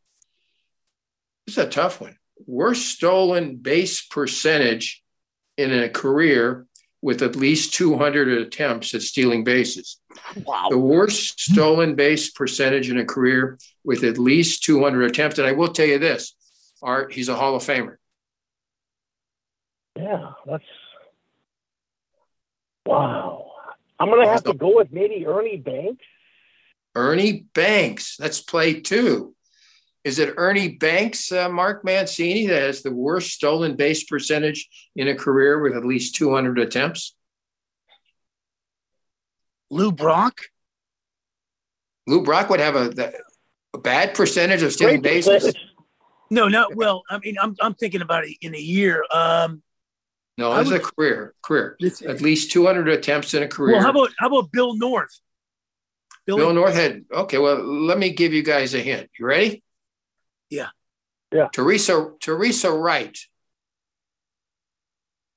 [1.45, 2.17] This is a tough one.
[2.45, 5.03] Worst stolen base percentage
[5.57, 6.65] in a career
[7.01, 9.99] with at least 200 attempts at stealing bases.
[10.43, 10.67] Wow.
[10.69, 15.37] The worst stolen base percentage in a career with at least 200 attempts.
[15.37, 16.35] And I will tell you this
[16.81, 17.97] Art, he's a Hall of Famer.
[19.95, 20.63] yeah, that's
[22.85, 23.51] wow.
[23.99, 26.03] I'm gonna have to go with maybe Ernie Banks.
[26.95, 28.17] Ernie Banks.
[28.19, 29.35] Let's play two.
[30.07, 35.09] Is it Ernie Banks, uh, Mark Mancini, that has the worst stolen base percentage in
[35.09, 37.13] a career with at least 200 attempts?
[39.69, 40.43] Lou Brock?
[42.07, 43.11] Lou Brock would have a,
[43.73, 45.53] a bad percentage of stolen bases.
[46.29, 46.69] No, no.
[46.73, 49.03] Well, I mean, I'm, I'm thinking about it in a year.
[49.13, 49.61] Um,
[50.37, 51.33] No, as it's a career.
[51.41, 51.77] Career.
[52.07, 53.75] At least 200 attempts in a career.
[53.75, 55.19] well, how about how about Bill North?
[56.25, 57.03] Billy- Bill North had.
[57.11, 59.09] Okay, well, let me give you guys a hint.
[59.19, 59.63] You ready?
[60.49, 60.69] Yeah.
[61.31, 61.47] Yeah.
[61.53, 63.17] Teresa Teresa Wright.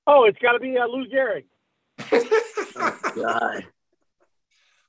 [0.06, 1.44] Oh, it's got to be uh, Lou Gehrig.
[3.14, 3.64] God.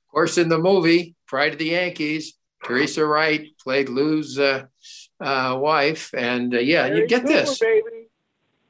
[0.07, 2.34] Of course, in the movie Pride of the Yankees,
[2.65, 4.65] Teresa Wright played Lou's uh,
[5.21, 7.60] uh, wife, and uh, yeah, you get Cooper, this.
[7.60, 8.10] baby.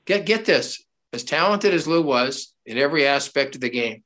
[0.06, 0.84] Get get this.
[1.12, 4.04] As talented as Lou was in every aspect of the game,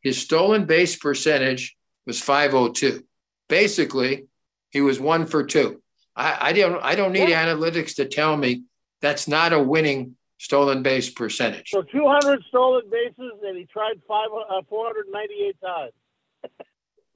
[0.00, 3.04] his stolen base percentage was 502.
[3.48, 4.26] Basically,
[4.70, 5.82] he was one for two.
[6.16, 8.64] I, I don't I don't need analytics to tell me
[9.00, 11.70] that's not a winning stolen base percentage.
[11.70, 15.92] So 200 stolen bases, and he tried five, uh, 498 times.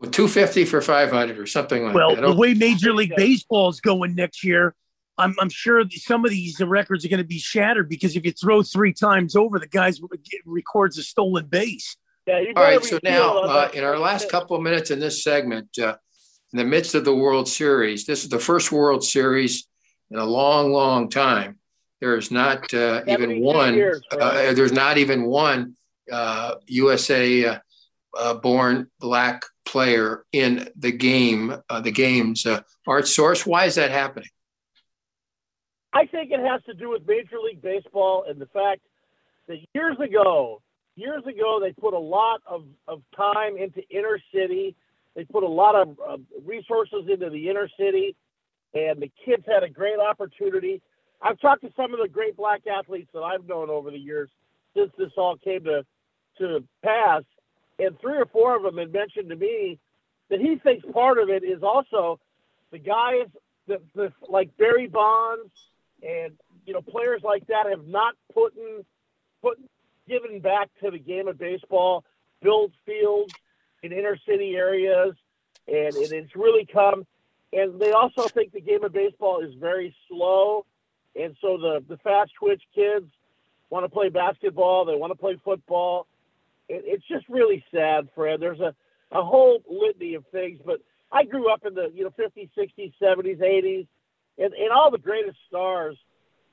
[0.01, 2.23] With 250 for 500 or something like Well, that.
[2.23, 4.75] Well, the way Major League Baseball is going next year,
[5.19, 8.33] I'm, I'm sure some of these records are going to be shattered because if you
[8.33, 9.93] throw three times over, the guy
[10.47, 11.97] records a stolen base.
[12.27, 15.77] Yeah, All right, so now uh, in our last couple of minutes in this segment,
[15.79, 15.97] uh,
[16.53, 19.67] in the midst of the World Series, this is the first World Series
[20.11, 21.59] in a long, long time.
[22.01, 23.75] There is not uh, even one.
[23.75, 25.75] years, uh, there's not even one
[26.11, 27.59] uh, USA uh,
[28.17, 31.55] uh, born black player in the game.
[31.69, 32.47] Uh, the games.
[32.47, 33.45] Uh, Art Source.
[33.45, 34.29] Why is that happening?
[35.93, 38.81] I think it has to do with Major League Baseball and the fact
[39.49, 40.63] that years ago,
[40.97, 44.77] years ago, they put a lot of, of time into inner city.
[45.19, 48.15] They put a lot of uh, resources into the inner city,
[48.73, 50.81] and the kids had a great opportunity.
[51.21, 54.31] I've talked to some of the great black athletes that I've known over the years
[54.77, 55.85] since this all came to
[56.39, 57.25] to pass,
[57.81, 59.81] and three or four of them had mentioned to me
[60.31, 62.21] that he thinks part of it is also
[62.71, 63.27] the guys
[63.67, 63.81] that,
[64.29, 65.51] like Barry Bonds
[66.01, 66.33] and
[66.65, 68.85] you know players like that have not put in,
[69.43, 69.59] put
[70.09, 72.05] given back to the game of baseball,
[72.41, 73.35] built fields,
[73.83, 75.15] in inner city areas,
[75.67, 77.07] and, and it's really come.
[77.53, 80.67] And they also think the game of baseball is very slow,
[81.17, 83.07] and so the the fast twitch kids
[83.71, 86.07] want to play basketball, they want to play football.
[86.69, 88.41] It, it's just really sad, Fred.
[88.41, 88.75] There's a
[89.11, 92.93] a whole litany of things, but I grew up in the you know 50s, 60s,
[93.01, 93.87] 70s, 80s,
[94.39, 95.97] and, and all the greatest stars.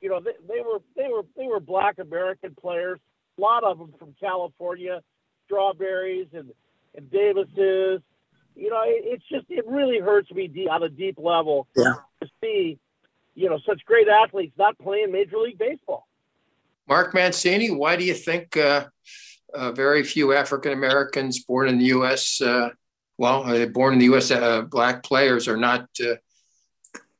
[0.02, 3.00] You know, they, they were they were they were Black American players.
[3.38, 5.02] A lot of them from California,
[5.46, 6.52] Strawberries and
[6.96, 8.02] and Davises.
[8.56, 11.96] You know, it, it's just it really hurts me deep, on a deep level yeah.
[12.22, 12.80] to see
[13.36, 16.08] you know such great athletes not playing Major League Baseball.
[16.88, 18.86] Mark Mancini, why do you think uh,
[19.54, 22.42] uh, very few African Americans born in the U.S.
[22.42, 22.70] Uh,
[23.18, 24.32] well, uh, born in the U.S.
[24.32, 25.88] Uh, black players are not.
[26.00, 26.16] Uh,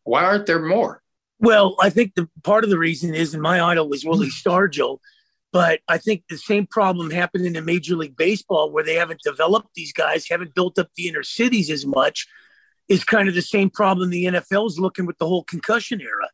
[0.04, 1.02] why aren't there more?
[1.40, 5.00] Well, I think the part of the reason is, and my idol was Willie Stargell,
[5.56, 9.22] but I think the same problem happened in the Major League Baseball where they haven't
[9.24, 12.28] developed these guys, haven't built up the inner cities as much.
[12.89, 16.28] Is kind of the same problem the NFL is looking with the whole concussion era.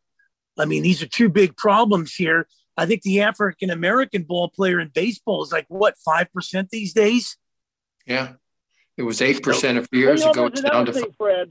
[0.57, 2.47] I mean, these are two big problems here.
[2.75, 6.91] I think the African American ball player in baseball is like what five percent these
[6.91, 7.37] days.
[8.07, 8.33] Yeah,
[8.97, 10.47] it was eight percent a few years ago.
[10.47, 11.47] It's down to another thing, Fred.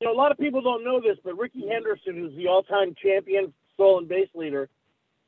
[0.00, 2.94] You know, a lot of people don't know this, but Ricky Henderson, who's the all-time
[3.02, 4.70] champion stolen base leader,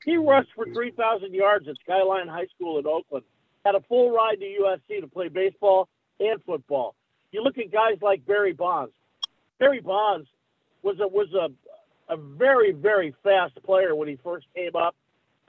[0.05, 3.25] he rushed for 3,000 yards at Skyline High School in Oakland.
[3.65, 5.89] Had a full ride to USC to play baseball
[6.19, 6.95] and football.
[7.31, 8.93] You look at guys like Barry Bonds.
[9.59, 10.29] Barry Bonds
[10.83, 11.49] was a was a
[12.13, 14.97] a very very fast player when he first came up.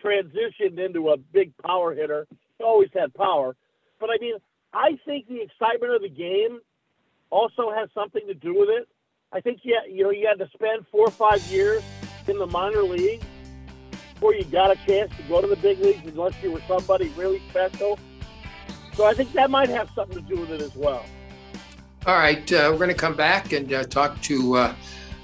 [0.03, 2.27] Transitioned into a big power hitter.
[2.57, 3.55] He always had power,
[3.99, 4.35] but I mean,
[4.73, 6.59] I think the excitement of the game
[7.29, 8.87] also has something to do with it.
[9.31, 11.81] I think you you know you had to spend four or five years
[12.27, 13.23] in the minor league
[14.23, 17.09] before you got a chance to go to the big leagues unless you were somebody
[17.17, 17.99] really special.
[18.93, 21.03] So I think that might have something to do with it as well.
[22.05, 24.75] All right, uh, we're going to come back and uh, talk to uh,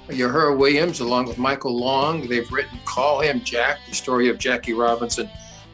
[0.08, 2.28] Yohuru Williams along with Michael Long.
[2.28, 5.30] They've written Call Him Jack, the story of Jackie Robinson,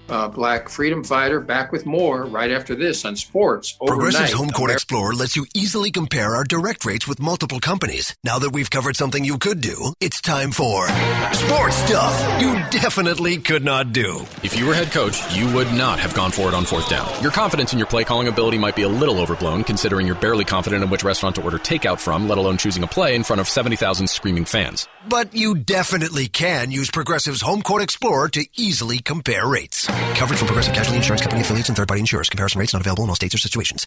[0.09, 1.41] uh, black freedom fighter.
[1.41, 4.55] Back with more right after this on Sports Progressive's Overnight.
[4.55, 8.15] HomeQuote Explorer lets you easily compare our direct rates with multiple companies.
[8.25, 10.89] Now that we've covered something you could do, it's time for
[11.33, 14.21] sports stuff you definitely could not do.
[14.43, 17.11] If you were head coach, you would not have gone for it on fourth down.
[17.23, 20.45] Your confidence in your play calling ability might be a little overblown, considering you're barely
[20.45, 23.41] confident in which restaurant to order takeout from, let alone choosing a play in front
[23.41, 24.89] of 70,000 screaming fans.
[25.09, 29.87] But you definitely can use Progressive's HomeQuote Explorer to easily compare rates.
[29.87, 32.29] Coverage from Progressive Casualty Insurance Company affiliates and third-party insurers.
[32.29, 33.87] Comparison rates not available in all states or situations.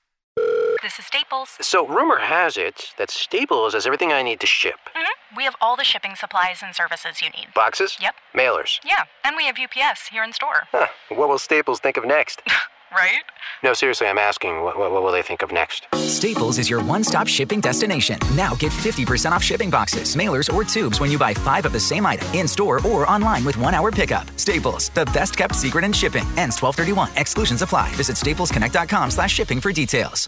[0.81, 1.49] This is Staples.
[1.61, 5.55] So, rumor has it that Staples has everything I need to ship hmm We have
[5.61, 7.53] all the shipping supplies and services you need.
[7.53, 8.15] boxes, Yep.
[8.35, 8.79] mailers.
[8.83, 10.63] Yeah, and we have UPS here in store.
[10.71, 10.87] Huh.
[11.09, 12.41] What will Staples think of next?
[12.93, 13.21] Right?
[13.63, 15.87] no, seriously, I'm asking, what, what, what will they think of next?
[15.95, 18.19] Staples is your one stop shipping destination.
[18.35, 21.79] Now get 50% off shipping boxes, mailers, or tubes when you buy five of the
[21.79, 24.27] same item in store or online with one hour pickup.
[24.37, 26.25] Staples, the best kept secret in shipping.
[26.35, 27.11] Ends 1231.
[27.15, 27.89] Exclusions apply.
[27.95, 30.27] Visit staplesconnect.com slash shipping for details.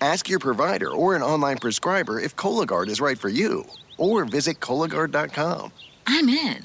[0.00, 3.64] Ask your provider or an online prescriber if Cologuard is right for you,
[3.96, 5.72] or visit Cologuard.com.
[6.06, 6.64] I'm in.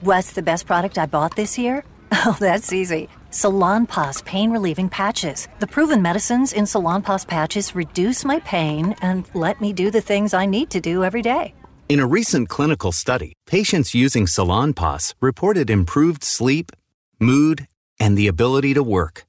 [0.00, 1.84] What's the best product I bought this year?
[2.26, 3.08] Oh, that's easy.
[3.30, 5.48] Salonpas pain relieving patches.
[5.60, 10.34] The proven medicines in Salonpas patches reduce my pain and let me do the things
[10.34, 11.54] I need to do every day.
[11.88, 16.72] In a recent clinical study, patients using Salonpas reported improved sleep,
[17.20, 17.66] mood,
[17.98, 19.24] and the ability to work.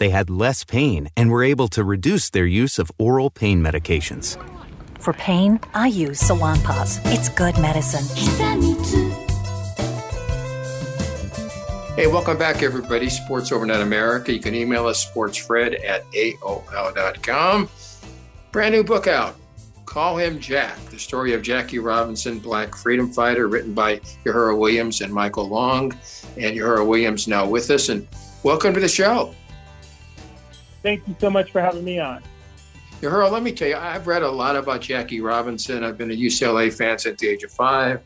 [0.00, 4.42] They had less pain and were able to reduce their use of oral pain medications.
[4.98, 7.00] For pain, I use Salonpas.
[7.12, 8.06] It's good medicine.
[11.96, 13.10] Hey, welcome back, everybody.
[13.10, 14.32] Sports Overnight America.
[14.32, 17.68] You can email us, sportsfred at AOL.com.
[18.52, 19.36] Brand new book out.
[19.84, 25.02] Call Him Jack, the story of Jackie Robinson, Black freedom fighter, written by Yohuru Williams
[25.02, 25.92] and Michael Long.
[26.38, 27.90] And Yohuru Williams now with us.
[27.90, 28.08] And
[28.44, 29.34] welcome to the show.
[30.82, 32.22] Thank you so much for having me on.
[33.00, 35.84] Yohuru, let me tell you, I've read a lot about Jackie Robinson.
[35.84, 38.02] I've been a UCLA fan since the age of five,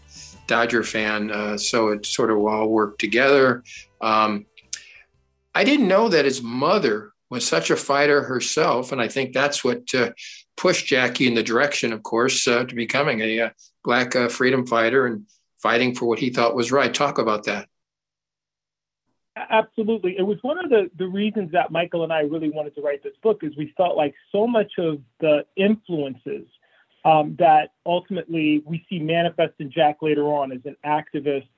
[0.46, 3.64] Dodger fan, uh, so it sort of all worked together.
[4.00, 4.46] Um,
[5.54, 9.64] I didn't know that his mother was such a fighter herself, and I think that's
[9.64, 10.10] what uh,
[10.56, 13.50] pushed Jackie in the direction, of course, uh, to becoming a, a uh,
[13.82, 15.26] black uh, freedom fighter and
[15.60, 16.94] fighting for what he thought was right.
[16.94, 17.68] Talk about that.
[19.36, 20.16] Absolutely.
[20.16, 23.02] It was one of the, the reasons that Michael and I really wanted to write
[23.02, 26.46] this book is we felt like so much of the influences
[27.04, 31.48] um, that ultimately we see manifest in Jack later on as an activist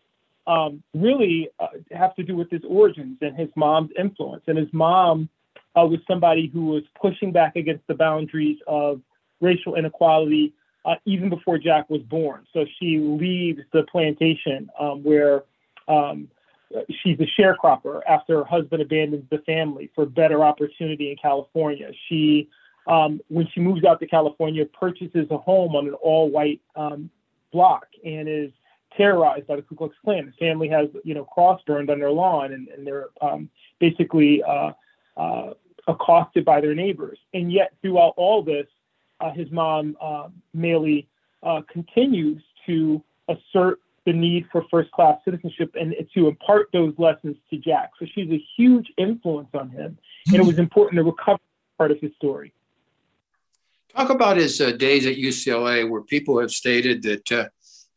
[0.47, 4.45] um, really uh, have to do with his origins and his mom's influence.
[4.47, 5.29] And his mom
[5.79, 9.03] uh, was somebody who was pushing back against the boundaries of
[9.41, 10.55] racial inequality
[10.87, 12.47] uh, even before Jack was born.
[12.55, 15.43] So she leaves the plantation um, where
[15.89, 16.29] um,
[17.03, 21.91] she's a sharecropper after her husband abandons the family for better opportunity in California.
[22.09, 22.49] She,
[22.87, 27.11] um, when she moves out to California, purchases a home on an all-white um,
[27.53, 28.51] block and is
[28.97, 30.27] terrorized by the Ku Klux Klan.
[30.27, 33.49] The family has, you know, cross burned on their lawn, and, and they're um,
[33.79, 34.73] basically uh,
[35.17, 35.55] uh,
[35.87, 37.19] accosted by their neighbors.
[37.35, 38.67] And yet, throughout all this,
[39.21, 41.09] uh, his mom, uh, Mallie,
[41.43, 47.37] uh, continues to assert the need for first class citizenship and to impart those lessons
[47.51, 47.91] to Jack.
[47.99, 49.99] So she's a huge influence on him.
[50.29, 51.41] And it was important to recover
[51.77, 52.53] part of his story.
[53.95, 57.49] Talk about his uh, days at UCLA, where people have stated that uh,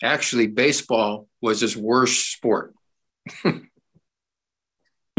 [0.02, 2.74] actually baseball was his worst sport.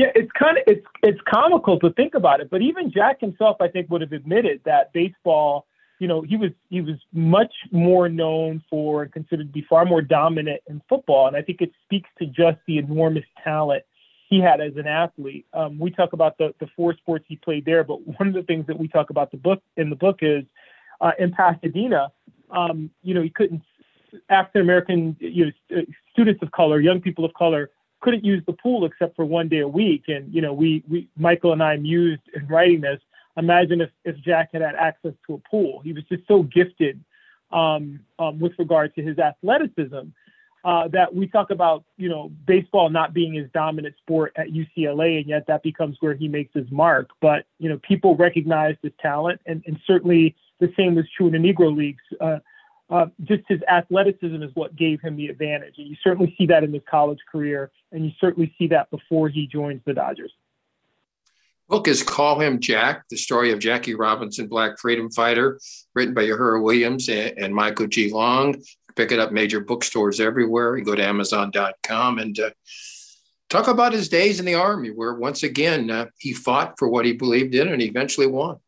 [0.01, 3.59] Yeah, it's kind of it's it's comical to think about it, but even Jack himself,
[3.61, 5.67] I think, would have admitted that baseball.
[6.01, 9.85] You know, he was he was much more known for and considered to be far
[9.85, 13.85] more dominant in football, and I think it speaks to just the enormous talent
[14.29, 15.47] he had as an athlete.
[15.53, 18.43] Um, we talk about the the four sports he played there, but one of the
[18.43, 20.45] things that we talk about the book in the book is
[21.01, 22.11] uh, in Pasadena.
[22.51, 23.63] Um, you know, he couldn't
[24.29, 25.83] African American you know,
[26.13, 27.71] students of color, young people of color
[28.01, 30.05] couldn't use the pool except for one day a week.
[30.09, 33.01] And you know, we we Michael and I mused in writing this.
[33.37, 35.81] Imagine if if Jack had had access to a pool.
[35.83, 37.03] He was just so gifted
[37.53, 40.09] um, um, with regard to his athleticism
[40.65, 41.85] uh, that we talk about.
[41.97, 46.15] You know, baseball not being his dominant sport at UCLA, and yet that becomes where
[46.15, 47.11] he makes his mark.
[47.21, 51.33] But you know, people recognized his talent, and, and certainly the same was true in
[51.33, 52.03] the Negro Leagues.
[52.21, 52.39] Uh,
[52.91, 55.75] uh, just his athleticism is what gave him the advantage.
[55.79, 59.29] And you certainly see that in his college career, and you certainly see that before
[59.29, 60.33] he joins the Dodgers.
[61.71, 65.61] Book is Call Him Jack, the story of Jackie Robinson, Black freedom fighter,
[65.95, 68.13] written by Yohuru Williams and, and Michael G.
[68.13, 68.61] Long.
[68.97, 70.77] Pick it up major bookstores everywhere.
[70.77, 72.51] You go to Amazon.com and uh,
[73.49, 77.05] talk about his days in the Army, where once again uh, he fought for what
[77.05, 78.59] he believed in and eventually won.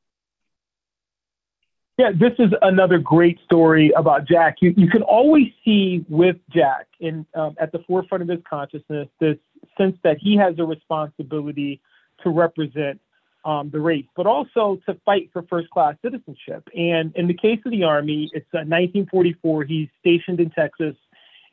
[1.98, 4.58] Yeah, this is another great story about Jack.
[4.60, 9.08] You, you can always see with Jack in um, at the forefront of his consciousness
[9.18, 9.38] this
[9.76, 11.80] sense that he has a responsibility
[12.22, 13.00] to represent
[13.44, 16.68] um, the race, but also to fight for first class citizenship.
[16.76, 19.64] And in the case of the Army, it's uh, 1944.
[19.64, 20.94] He's stationed in Texas,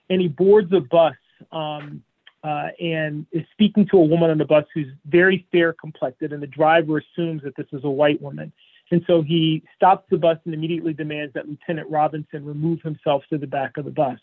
[0.10, 1.16] and he boards a bus
[1.52, 2.04] um,
[2.44, 6.44] uh, and is speaking to a woman on the bus who's very fair complected, and
[6.44, 8.52] the driver assumes that this is a white woman.
[8.92, 13.38] And so he stops the bus and immediately demands that Lieutenant Robinson remove himself to
[13.38, 14.18] the back of the bus.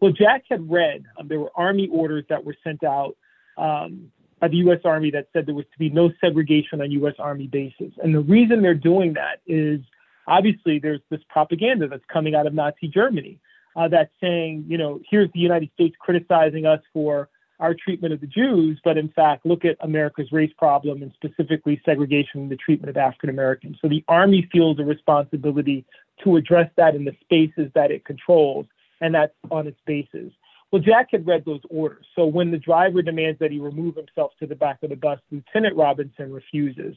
[0.00, 3.16] Well, Jack had read um, there were Army orders that were sent out
[3.56, 4.10] um,
[4.44, 4.80] by the U.S.
[4.84, 7.14] Army that said there was to be no segregation on U.S.
[7.18, 7.94] Army bases.
[8.02, 9.80] And the reason they're doing that is
[10.26, 13.38] obviously there's this propaganda that's coming out of Nazi Germany
[13.74, 18.20] uh, that's saying, you know, here's the United States criticizing us for our treatment of
[18.20, 22.56] the Jews, but in fact, look at America's race problem and specifically segregation and the
[22.56, 23.78] treatment of African Americans.
[23.80, 25.86] So the Army feels a responsibility
[26.22, 28.66] to address that in the spaces that it controls,
[29.00, 30.32] and that's on its bases.
[30.74, 32.04] Well, Jack had read those orders.
[32.16, 35.20] So when the driver demands that he remove himself to the back of the bus,
[35.30, 36.96] Lieutenant Robinson refuses.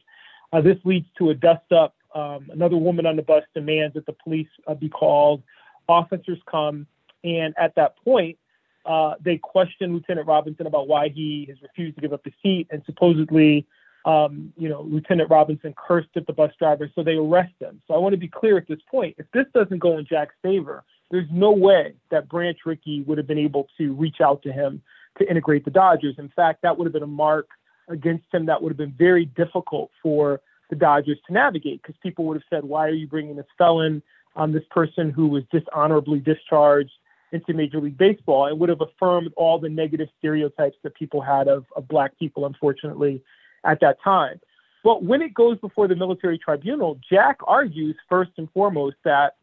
[0.52, 1.94] Uh, this leads to a dust up.
[2.16, 5.44] Um, another woman on the bus demands that the police uh, be called.
[5.88, 6.88] Officers come
[7.24, 8.40] And at that point,
[8.84, 12.66] uh, they question Lieutenant Robinson about why he has refused to give up the seat,
[12.72, 13.68] and supposedly,
[14.06, 17.80] um, you know, Lieutenant Robinson cursed at the bus driver, so they arrest him.
[17.88, 20.34] So I want to be clear at this point: if this doesn't go in Jack's
[20.42, 24.52] favor, there's no way that Branch Rickey would have been able to reach out to
[24.52, 24.82] him
[25.18, 26.16] to integrate the Dodgers.
[26.18, 27.48] In fact, that would have been a mark
[27.88, 32.26] against him that would have been very difficult for the Dodgers to navigate because people
[32.26, 34.04] would have said, "Why are you bringing this felon,
[34.36, 36.92] um, this person who was dishonorably discharged
[37.32, 41.48] into Major League Baseball?" It would have affirmed all the negative stereotypes that people had
[41.48, 43.24] of, of black people, unfortunately,
[43.64, 44.42] at that time.
[44.84, 49.37] But when it goes before the military tribunal, Jack argues first and foremost that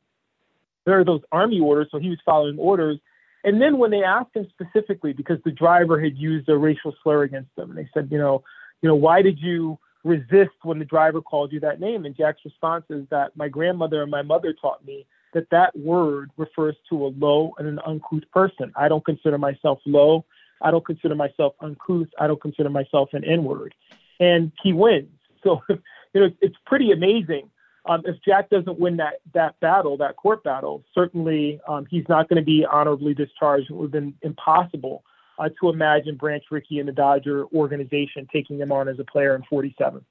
[0.84, 2.98] there are those army orders, so he was following orders.
[3.42, 7.24] And then when they asked him specifically, because the driver had used a racial slur
[7.24, 8.42] against them, and they said, you know,
[8.80, 12.04] you know, why did you resist when the driver called you that name?
[12.04, 16.30] And Jack's response is that my grandmother and my mother taught me that that word
[16.36, 18.72] refers to a low and an uncouth person.
[18.76, 20.24] I don't consider myself low.
[20.62, 22.08] I don't consider myself uncouth.
[22.18, 23.74] I don't consider myself an N-word.
[24.20, 25.08] And he wins.
[25.42, 27.50] So, you know, it's pretty amazing
[27.86, 32.28] um, if Jack doesn't win that that battle, that court battle, certainly um, he's not
[32.28, 33.70] going to be honorably discharged.
[33.70, 35.04] It would have been impossible
[35.38, 39.34] uh, to imagine Branch Rickey and the Dodger organization taking him on as a player
[39.34, 40.04] in 47.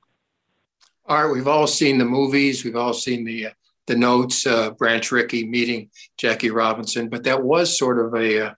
[1.05, 3.51] All right, we've all seen the movies, we've all seen the uh,
[3.86, 8.55] the notes, uh, Branch Rickey meeting Jackie Robinson, but that was sort of a,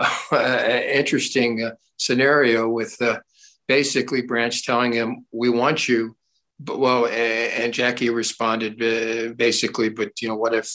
[0.00, 3.20] uh, interesting uh, scenario with uh,
[3.68, 6.16] basically Branch telling him, "We want you."
[6.60, 10.70] But well, and Jackie responded uh, basically, but you know, what if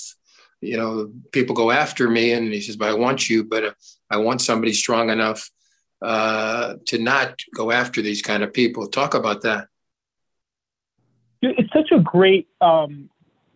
[0.62, 2.34] you know people go after me?
[2.34, 3.76] And he says, "But I want you, but
[4.10, 5.50] I want somebody strong enough
[6.02, 9.68] uh, to not go after these kind of people." Talk about that.
[11.42, 13.10] It's such a great um,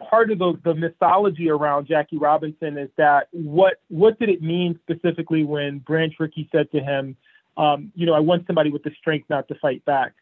[0.10, 4.80] part of the, the mythology around Jackie Robinson is that what what did it mean
[4.82, 7.18] specifically when Branch Rickey said to him,
[7.58, 10.14] um, "You know, I want somebody with the strength not to fight back."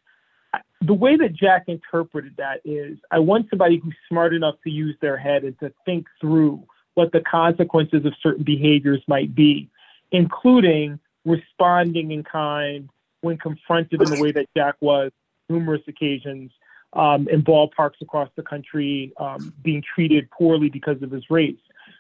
[0.82, 4.96] The way that Jack interpreted that is I want somebody who's smart enough to use
[5.02, 6.64] their head and to think through
[6.96, 9.70] what the consequences of certain behaviors might be,
[10.12, 12.90] including responding in kind
[13.22, 15.12] when confronted in the way that Jack was
[15.50, 16.52] numerous occasions
[16.94, 21.56] um, in ballparks across the country, um, being treated poorly because of his race.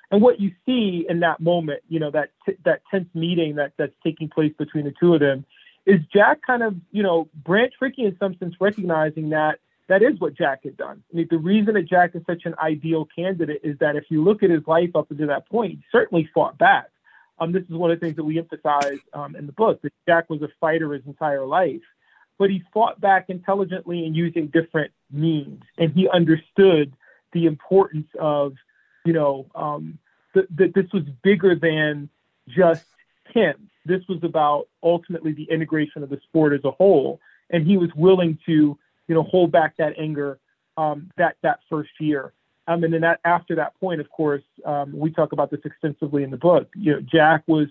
[0.09, 3.73] And what you see in that moment, you know, that t- that tense meeting that
[3.77, 5.45] that's taking place between the two of them
[5.86, 10.19] is Jack kind of, you know, Branch Rickey in some sense recognizing that that is
[10.19, 11.03] what Jack had done.
[11.11, 14.23] I mean, the reason that Jack is such an ideal candidate is that if you
[14.23, 16.88] look at his life up until that point, he certainly fought back.
[17.39, 19.91] Um, this is one of the things that we emphasize um, in the book that
[20.07, 21.82] Jack was a fighter his entire life,
[22.38, 26.93] but he fought back intelligently and using different means, and he understood
[27.34, 28.53] the importance of,
[29.05, 29.97] you know, um,
[30.36, 32.09] that th- this was bigger than
[32.47, 32.86] just
[33.34, 37.19] him this was about ultimately the integration of the sport as a whole,
[37.49, 38.77] and he was willing to,
[39.07, 40.39] you know, hold back that anger
[40.77, 42.34] um, that that first year.
[42.67, 46.23] Um, and then that after that point, of course, um, we talk about this extensively
[46.23, 46.69] in the book.
[46.75, 47.67] You know, Jack was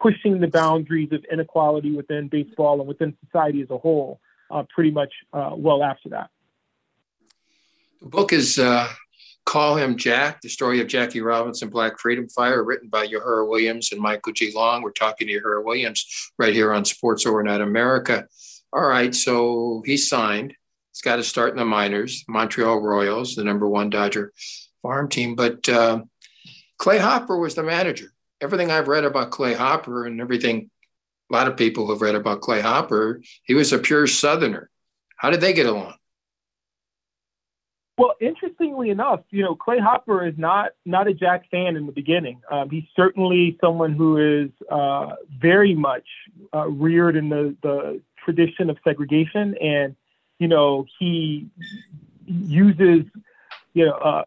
[0.00, 4.92] pushing the boundaries of inequality within baseball and within society as a whole, uh, pretty
[4.92, 6.30] much uh, well after that.
[8.00, 8.88] The book is uh,
[9.48, 13.92] Call Him Jack, the story of Jackie Robinson, Black Freedom Fire, written by Yohuru Williams
[13.92, 14.52] and Michael G.
[14.54, 14.82] Long.
[14.82, 18.26] We're talking to Yohuru Williams right here on Sports Overnight America.
[18.74, 20.52] All right, so he signed.
[20.92, 24.34] He's got to start in the minors, Montreal Royals, the number one Dodger
[24.82, 25.34] farm team.
[25.34, 26.02] But uh,
[26.76, 28.12] Clay Hopper was the manager.
[28.42, 30.68] Everything I've read about Clay Hopper and everything
[31.30, 34.68] a lot of people have read about Clay Hopper, he was a pure Southerner.
[35.16, 35.94] How did they get along?
[37.98, 41.92] Well, interestingly enough, you know, Clay Hopper is not not a Jack fan in the
[41.92, 42.40] beginning.
[42.48, 46.06] Um, he's certainly someone who is uh, very much
[46.54, 49.96] uh, reared in the the tradition of segregation, and
[50.38, 51.48] you know, he
[52.24, 53.04] uses
[53.74, 54.22] you know uh,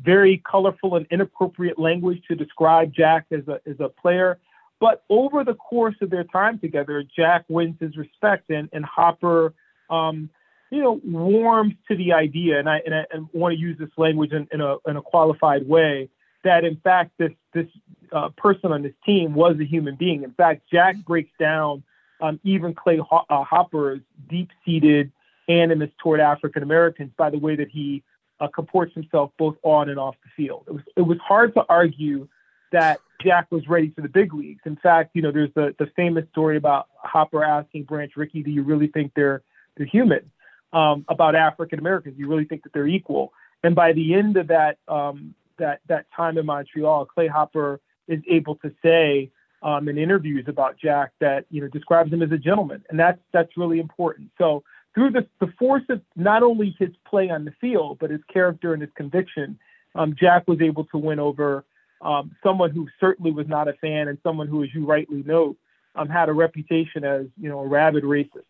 [0.00, 4.38] very colorful and inappropriate language to describe Jack as a as a player.
[4.80, 9.52] But over the course of their time together, Jack wins his respect, and and Hopper.
[9.90, 10.30] Um,
[10.74, 13.90] you know, warms to the idea, and I, and I, and want to use this
[13.96, 16.08] language in, in, a, in a qualified way,
[16.42, 17.66] that in fact this this
[18.12, 20.24] uh, person on this team was a human being.
[20.24, 21.82] In fact, Jack breaks down
[22.20, 25.10] um, even Clay Ho- uh, Hopper's deep-seated
[25.48, 28.02] animus toward African Americans by the way that he
[28.40, 30.64] uh, comports himself both on and off the field.
[30.66, 32.28] It was it was hard to argue
[32.72, 34.62] that Jack was ready for the big leagues.
[34.66, 38.50] In fact, you know, there's the the famous story about Hopper asking Branch Rickey, "Do
[38.50, 39.42] you really think they're
[39.76, 40.30] they're human?"
[40.74, 42.16] Um, about African Americans.
[42.18, 43.32] You really think that they're equal.
[43.62, 48.20] And by the end of that um, that that time in Montreal, Clay Hopper is
[48.28, 49.30] able to say
[49.62, 53.20] um, in interviews about Jack that you know describes him as a gentleman, and that's
[53.32, 54.30] that's really important.
[54.36, 54.62] So
[54.94, 58.74] through the the force of not only his play on the field, but his character
[58.74, 59.58] and his conviction,
[59.94, 61.64] um, Jack was able to win over
[62.02, 65.56] um, someone who certainly was not a fan and someone who, as you rightly note,
[65.94, 68.44] um, had a reputation as you know a rabid racist.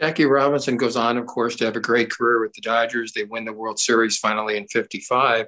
[0.00, 3.12] Jackie Robinson goes on, of course, to have a great career with the Dodgers.
[3.12, 5.46] They win the World Series finally in '55,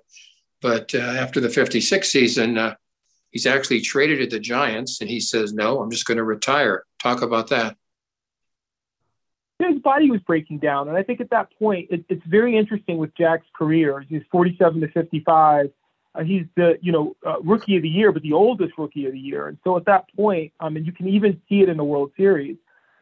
[0.61, 2.75] but uh, after the '56 season, uh,
[3.31, 6.85] he's actually traded to the Giants, and he says, "No, I'm just going to retire."
[7.01, 7.77] Talk about that.
[9.61, 12.99] His body was breaking down, and I think at that point, it, it's very interesting
[12.99, 14.01] with Jack's career.
[14.01, 15.71] He's 47 to 55
[16.15, 19.13] uh, he's the you know uh, rookie of the year, but the oldest rookie of
[19.13, 19.49] the year.
[19.49, 22.11] And so at that point, um, mean, you can even see it in the World
[22.17, 22.57] Series,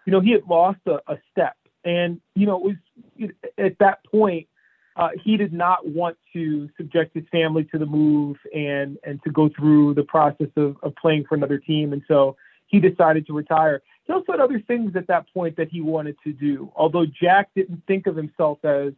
[0.09, 1.55] you know, he had lost a, a step,
[1.85, 2.79] and you know, it
[3.21, 4.49] was at that point
[4.97, 9.31] uh, he did not want to subject his family to the move and and to
[9.31, 12.39] go through the process of, of playing for another team, and so
[12.69, 13.83] he decided to retire.
[14.05, 16.73] He also had other things at that point that he wanted to do.
[16.75, 18.95] Although Jack didn't think of himself as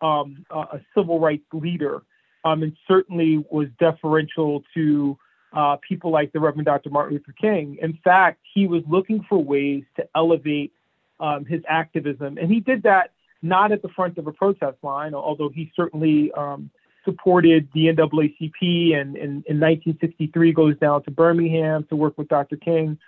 [0.00, 2.04] um, a, a civil rights leader
[2.46, 5.18] um, and certainly was deferential to
[5.54, 6.90] uh, people like the Reverend Dr.
[6.90, 7.78] Martin Luther King.
[7.80, 10.72] In fact, he was looking for ways to elevate
[11.20, 15.14] um, his activism, and he did that not at the front of a protest line,
[15.14, 16.70] although he certainly um,
[17.04, 22.56] supported the NAACP and, and in 1963 goes down to Birmingham to work with Dr.
[22.56, 22.98] King.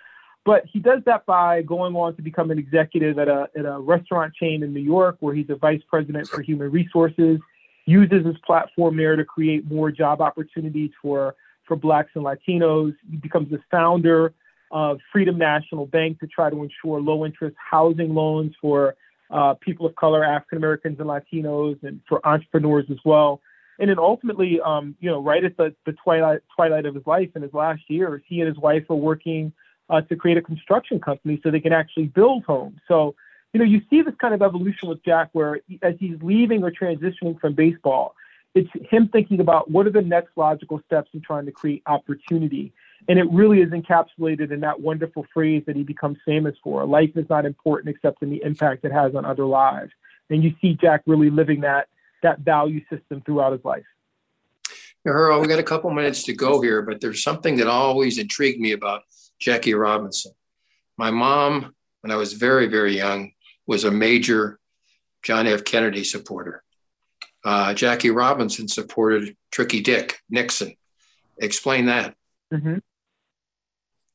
[0.45, 3.79] But he does that by going on to become an executive at a, at a
[3.79, 7.39] restaurant chain in New York, where he's a vice president for human resources
[7.87, 11.35] uses his platform there to create more job opportunities for,
[11.67, 12.95] for blacks and Latinos.
[13.09, 14.33] He becomes the founder
[14.71, 18.95] of Freedom National Bank to try to ensure low interest housing loans for
[19.29, 23.41] uh, people of color, African Americans and Latinos, and for entrepreneurs as well.
[23.79, 27.29] And then ultimately, um, you know, right at the, the twilight twilight of his life
[27.35, 29.53] in his last years, he and his wife are working
[29.89, 32.79] uh, to create a construction company so they can actually build homes.
[32.87, 33.15] So
[33.53, 36.71] you know, you see this kind of evolution with Jack where as he's leaving or
[36.71, 38.15] transitioning from baseball,
[38.57, 42.73] it's him thinking about what are the next logical steps in trying to create opportunity.
[43.07, 47.11] And it really is encapsulated in that wonderful phrase that he becomes famous for life
[47.15, 49.91] is not important except in the impact it has on other lives.
[50.31, 51.87] And you see Jack really living that
[52.23, 53.85] that value system throughout his life.
[55.05, 58.59] Earl, we got a couple minutes to go here, but there's something that always intrigued
[58.59, 59.03] me about
[59.39, 60.31] Jackie Robinson.
[60.97, 63.33] My mom, when I was very, very young,
[63.67, 64.59] was a major
[65.21, 65.63] John F.
[65.63, 66.63] Kennedy supporter.
[67.43, 70.75] Uh, Jackie Robinson supported Tricky Dick Nixon.
[71.37, 72.15] Explain that.
[72.51, 72.77] Mm-hmm.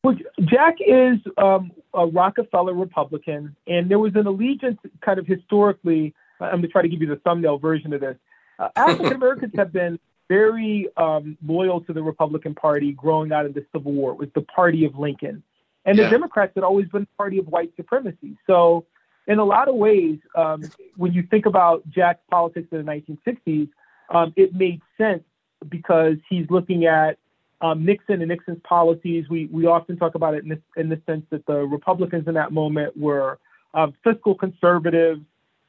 [0.04, 6.14] Well, Jack is um, a Rockefeller Republican, and there was an allegiance kind of historically.
[6.40, 8.16] I'm going to try to give you the thumbnail version of this.
[8.58, 9.98] Uh, African Americans have been
[10.28, 14.12] very um, loyal to the Republican Party growing out of the Civil War.
[14.12, 15.42] It was the party of Lincoln.
[15.84, 16.04] And yeah.
[16.04, 18.36] the Democrats had always been the party of white supremacy.
[18.46, 18.86] So
[19.26, 20.62] in a lot of ways, um,
[20.96, 23.68] when you think about Jack's politics in the 1960s,
[24.10, 25.22] um, it made sense
[25.68, 27.18] because he's looking at
[27.60, 29.28] um, Nixon and Nixon's policies.
[29.30, 32.34] We we often talk about it in, this, in the sense that the Republicans in
[32.34, 33.38] that moment were
[33.74, 35.20] um, fiscal conservatives.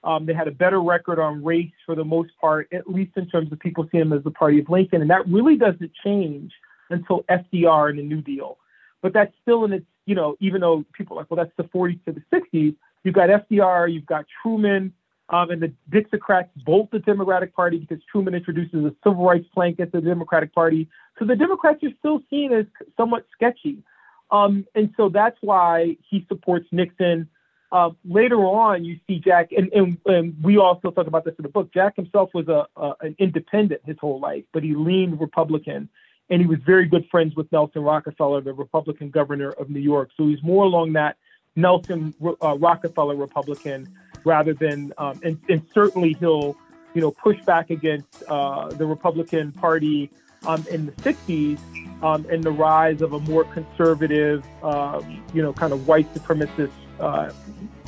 [0.03, 3.27] Um, they had a better record on race for the most part, at least in
[3.27, 5.01] terms of people seeing them as the party of Lincoln.
[5.01, 6.51] And that really doesn't change
[6.89, 8.57] until FDR and the New Deal.
[9.01, 11.63] But that's still in its, you know, even though people are like, well, that's the
[11.63, 14.93] 40s to the 60s, You've got FDR, you've got Truman,
[15.29, 19.79] um, and the Dixiecrats bolt the Democratic Party because Truman introduces a civil rights plank
[19.79, 20.87] at the Democratic Party.
[21.19, 22.65] So the Democrats are still seen as
[22.97, 23.83] somewhat sketchy.
[24.31, 27.29] Um, and so that's why he supports Nixon.
[27.71, 31.43] Uh, later on, you see Jack, and, and, and, we also talk about this in
[31.43, 31.73] the book.
[31.73, 35.89] Jack himself was a, a, an independent his whole life, but he leaned Republican,
[36.29, 40.11] and he was very good friends with Nelson Rockefeller, the Republican governor of New York.
[40.15, 41.17] So he's more along that
[41.55, 43.87] Nelson uh, Rockefeller Republican
[44.25, 46.55] rather than, um, and, and, certainly he'll,
[46.93, 50.09] you know, push back against uh, the Republican Party
[50.45, 51.59] um, in the 60s
[52.03, 55.01] um, and the rise of a more conservative, uh,
[55.33, 57.31] you know, kind of white supremacist uh,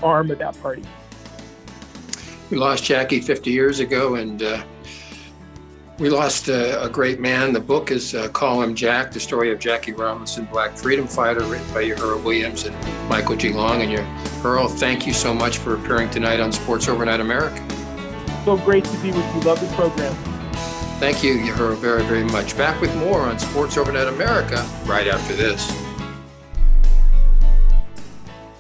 [0.04, 0.84] arm of that party.
[2.50, 4.64] We lost Jackie 50 years ago, and uh,
[5.98, 7.54] we lost a, a, great man.
[7.54, 11.44] The book is uh, Call Him Jack, the story of Jackie Robinson, Black Freedom Fighter,
[11.46, 12.76] written by Earl Williams and
[13.08, 13.54] Michael G.
[13.54, 13.82] Long.
[13.82, 14.06] And your
[14.44, 17.64] Earl, thank you so much for appearing tonight on Sports Overnight America.
[18.44, 19.42] So great to be with you.
[19.42, 20.14] Love the program.
[21.00, 22.58] Thank you, Yohuru, very, very much.
[22.58, 25.85] Back with more on Sports Overnight America right after this.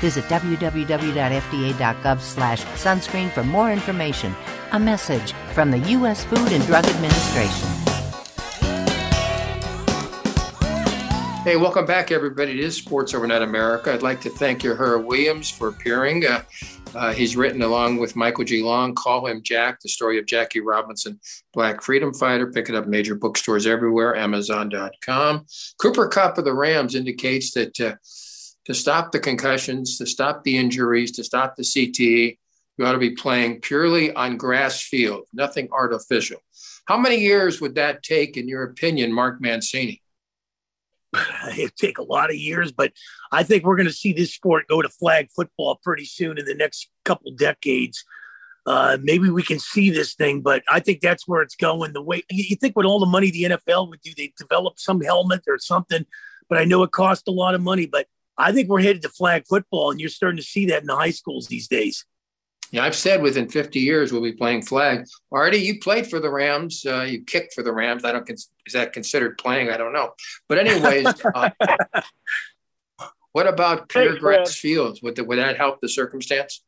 [0.00, 4.34] Visit www.fda.gov slash sunscreen for more information.
[4.72, 6.24] A message from the U.S.
[6.24, 7.86] Food and Drug Administration.
[11.46, 12.50] Hey, welcome back, everybody.
[12.50, 13.92] It is Sports Overnight America.
[13.92, 16.26] I'd like to thank your Yohuru Williams for appearing.
[16.26, 16.42] Uh,
[16.92, 18.64] uh, he's written along with Michael G.
[18.64, 21.20] Long, Call Him Jack, the story of Jackie Robinson,
[21.52, 22.50] Black Freedom Fighter.
[22.50, 25.46] Pick it up major bookstores everywhere, Amazon.com.
[25.80, 27.94] Cooper Kupp of the Rams indicates that uh,
[28.66, 32.36] to stop the concussions, to stop the injuries, to stop the CTE,
[32.76, 36.40] you ought to be playing purely on grass field, nothing artificial.
[36.86, 40.02] How many years would that take, in your opinion, Mark Mancini?
[41.56, 42.92] It'd take a lot of years, but
[43.32, 46.44] I think we're going to see this sport go to flag football pretty soon in
[46.44, 48.04] the next couple decades.
[48.66, 51.92] Uh, maybe we can see this thing, but I think that's where it's going.
[51.92, 55.00] The way you think with all the money the NFL would do, they develop some
[55.00, 56.04] helmet or something,
[56.48, 57.86] but I know it costs a lot of money.
[57.86, 58.06] But
[58.38, 60.96] I think we're headed to flag football, and you're starting to see that in the
[60.96, 62.04] high schools these days.
[62.72, 65.06] Yeah, I've said within 50 years we'll be playing flag.
[65.30, 66.84] Artie, you played for the Rams.
[66.84, 68.04] Uh, you kicked for the Rams.
[68.04, 69.70] I don't is that considered playing?
[69.70, 70.12] I don't know.
[70.48, 71.50] But anyways, uh,
[73.32, 75.00] what about pure Thanks, grass fields?
[75.02, 76.62] Would, would that help the circumstance?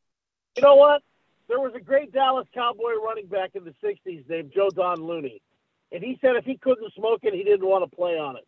[0.56, 1.02] You know what?
[1.48, 5.42] There was a great Dallas Cowboy running back in the 60s named Joe Don Looney.
[5.90, 8.46] And he said if he couldn't smoke it, he didn't want to play on it.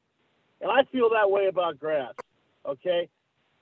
[0.61, 2.13] And I feel that way about grass.
[2.67, 3.09] Okay?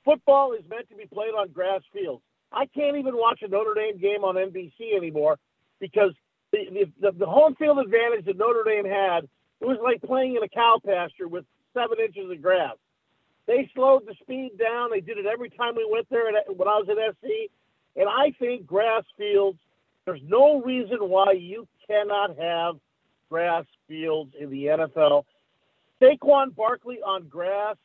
[0.04, 2.22] Football is meant to be played on grass fields.
[2.52, 5.38] I can't even watch a Notre Dame game on NBC anymore
[5.80, 6.12] because
[6.52, 9.24] the, the, the home field advantage that Notre Dame had,
[9.60, 11.44] it was like playing in a cow pasture with
[11.74, 12.76] seven inches of grass.
[13.46, 14.90] They slowed the speed down.
[14.90, 17.50] They did it every time we went there at, when I was at SC.
[17.96, 19.58] And I think grass fields,
[20.04, 22.76] there's no reason why you cannot have
[23.28, 25.24] grass fields in the NFL.
[26.00, 27.76] Saquon Barkley on grass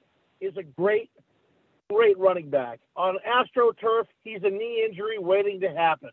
[0.46, 1.10] is a great,
[1.90, 2.80] great running back.
[2.96, 6.10] On AstroTurf, he's a knee injury waiting to happen.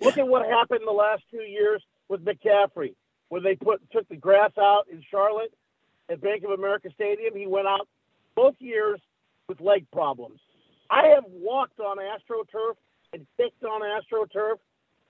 [0.00, 2.94] Look at what happened the last two years with McCaffrey,
[3.28, 5.54] when they put took the grass out in Charlotte
[6.08, 7.36] at Bank of America Stadium.
[7.36, 7.88] He went out
[8.34, 9.00] both years
[9.48, 10.40] with leg problems.
[10.90, 12.74] I have walked on AstroTurf
[13.12, 14.56] and kicked on AstroTurf,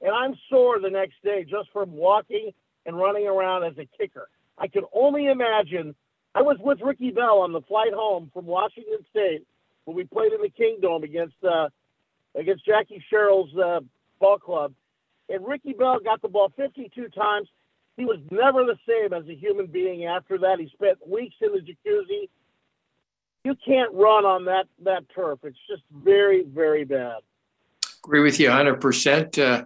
[0.01, 2.53] and I'm sore the next day just from walking
[2.87, 4.29] and running around as a kicker.
[4.59, 5.95] I can only imagine.
[6.35, 9.47] I was with Ricky Bell on the flight home from Washington State
[9.85, 11.69] when we played in the Kingdome against uh,
[12.35, 13.81] against Jackie Sherrill's uh,
[14.19, 14.73] ball club,
[15.29, 17.49] and Ricky Bell got the ball 52 times.
[17.97, 20.59] He was never the same as a human being after that.
[20.59, 22.31] He spent weeks in the jacuzzi.
[23.45, 25.41] You can't run on that that turf.
[25.43, 27.21] It's just very very bad.
[28.05, 29.39] Agree with you 100%.
[29.39, 29.65] Uh,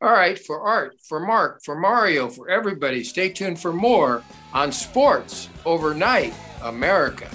[0.00, 4.22] all right, for Art, for Mark, for Mario, for everybody, stay tuned for more
[4.52, 7.28] on Sports Overnight America.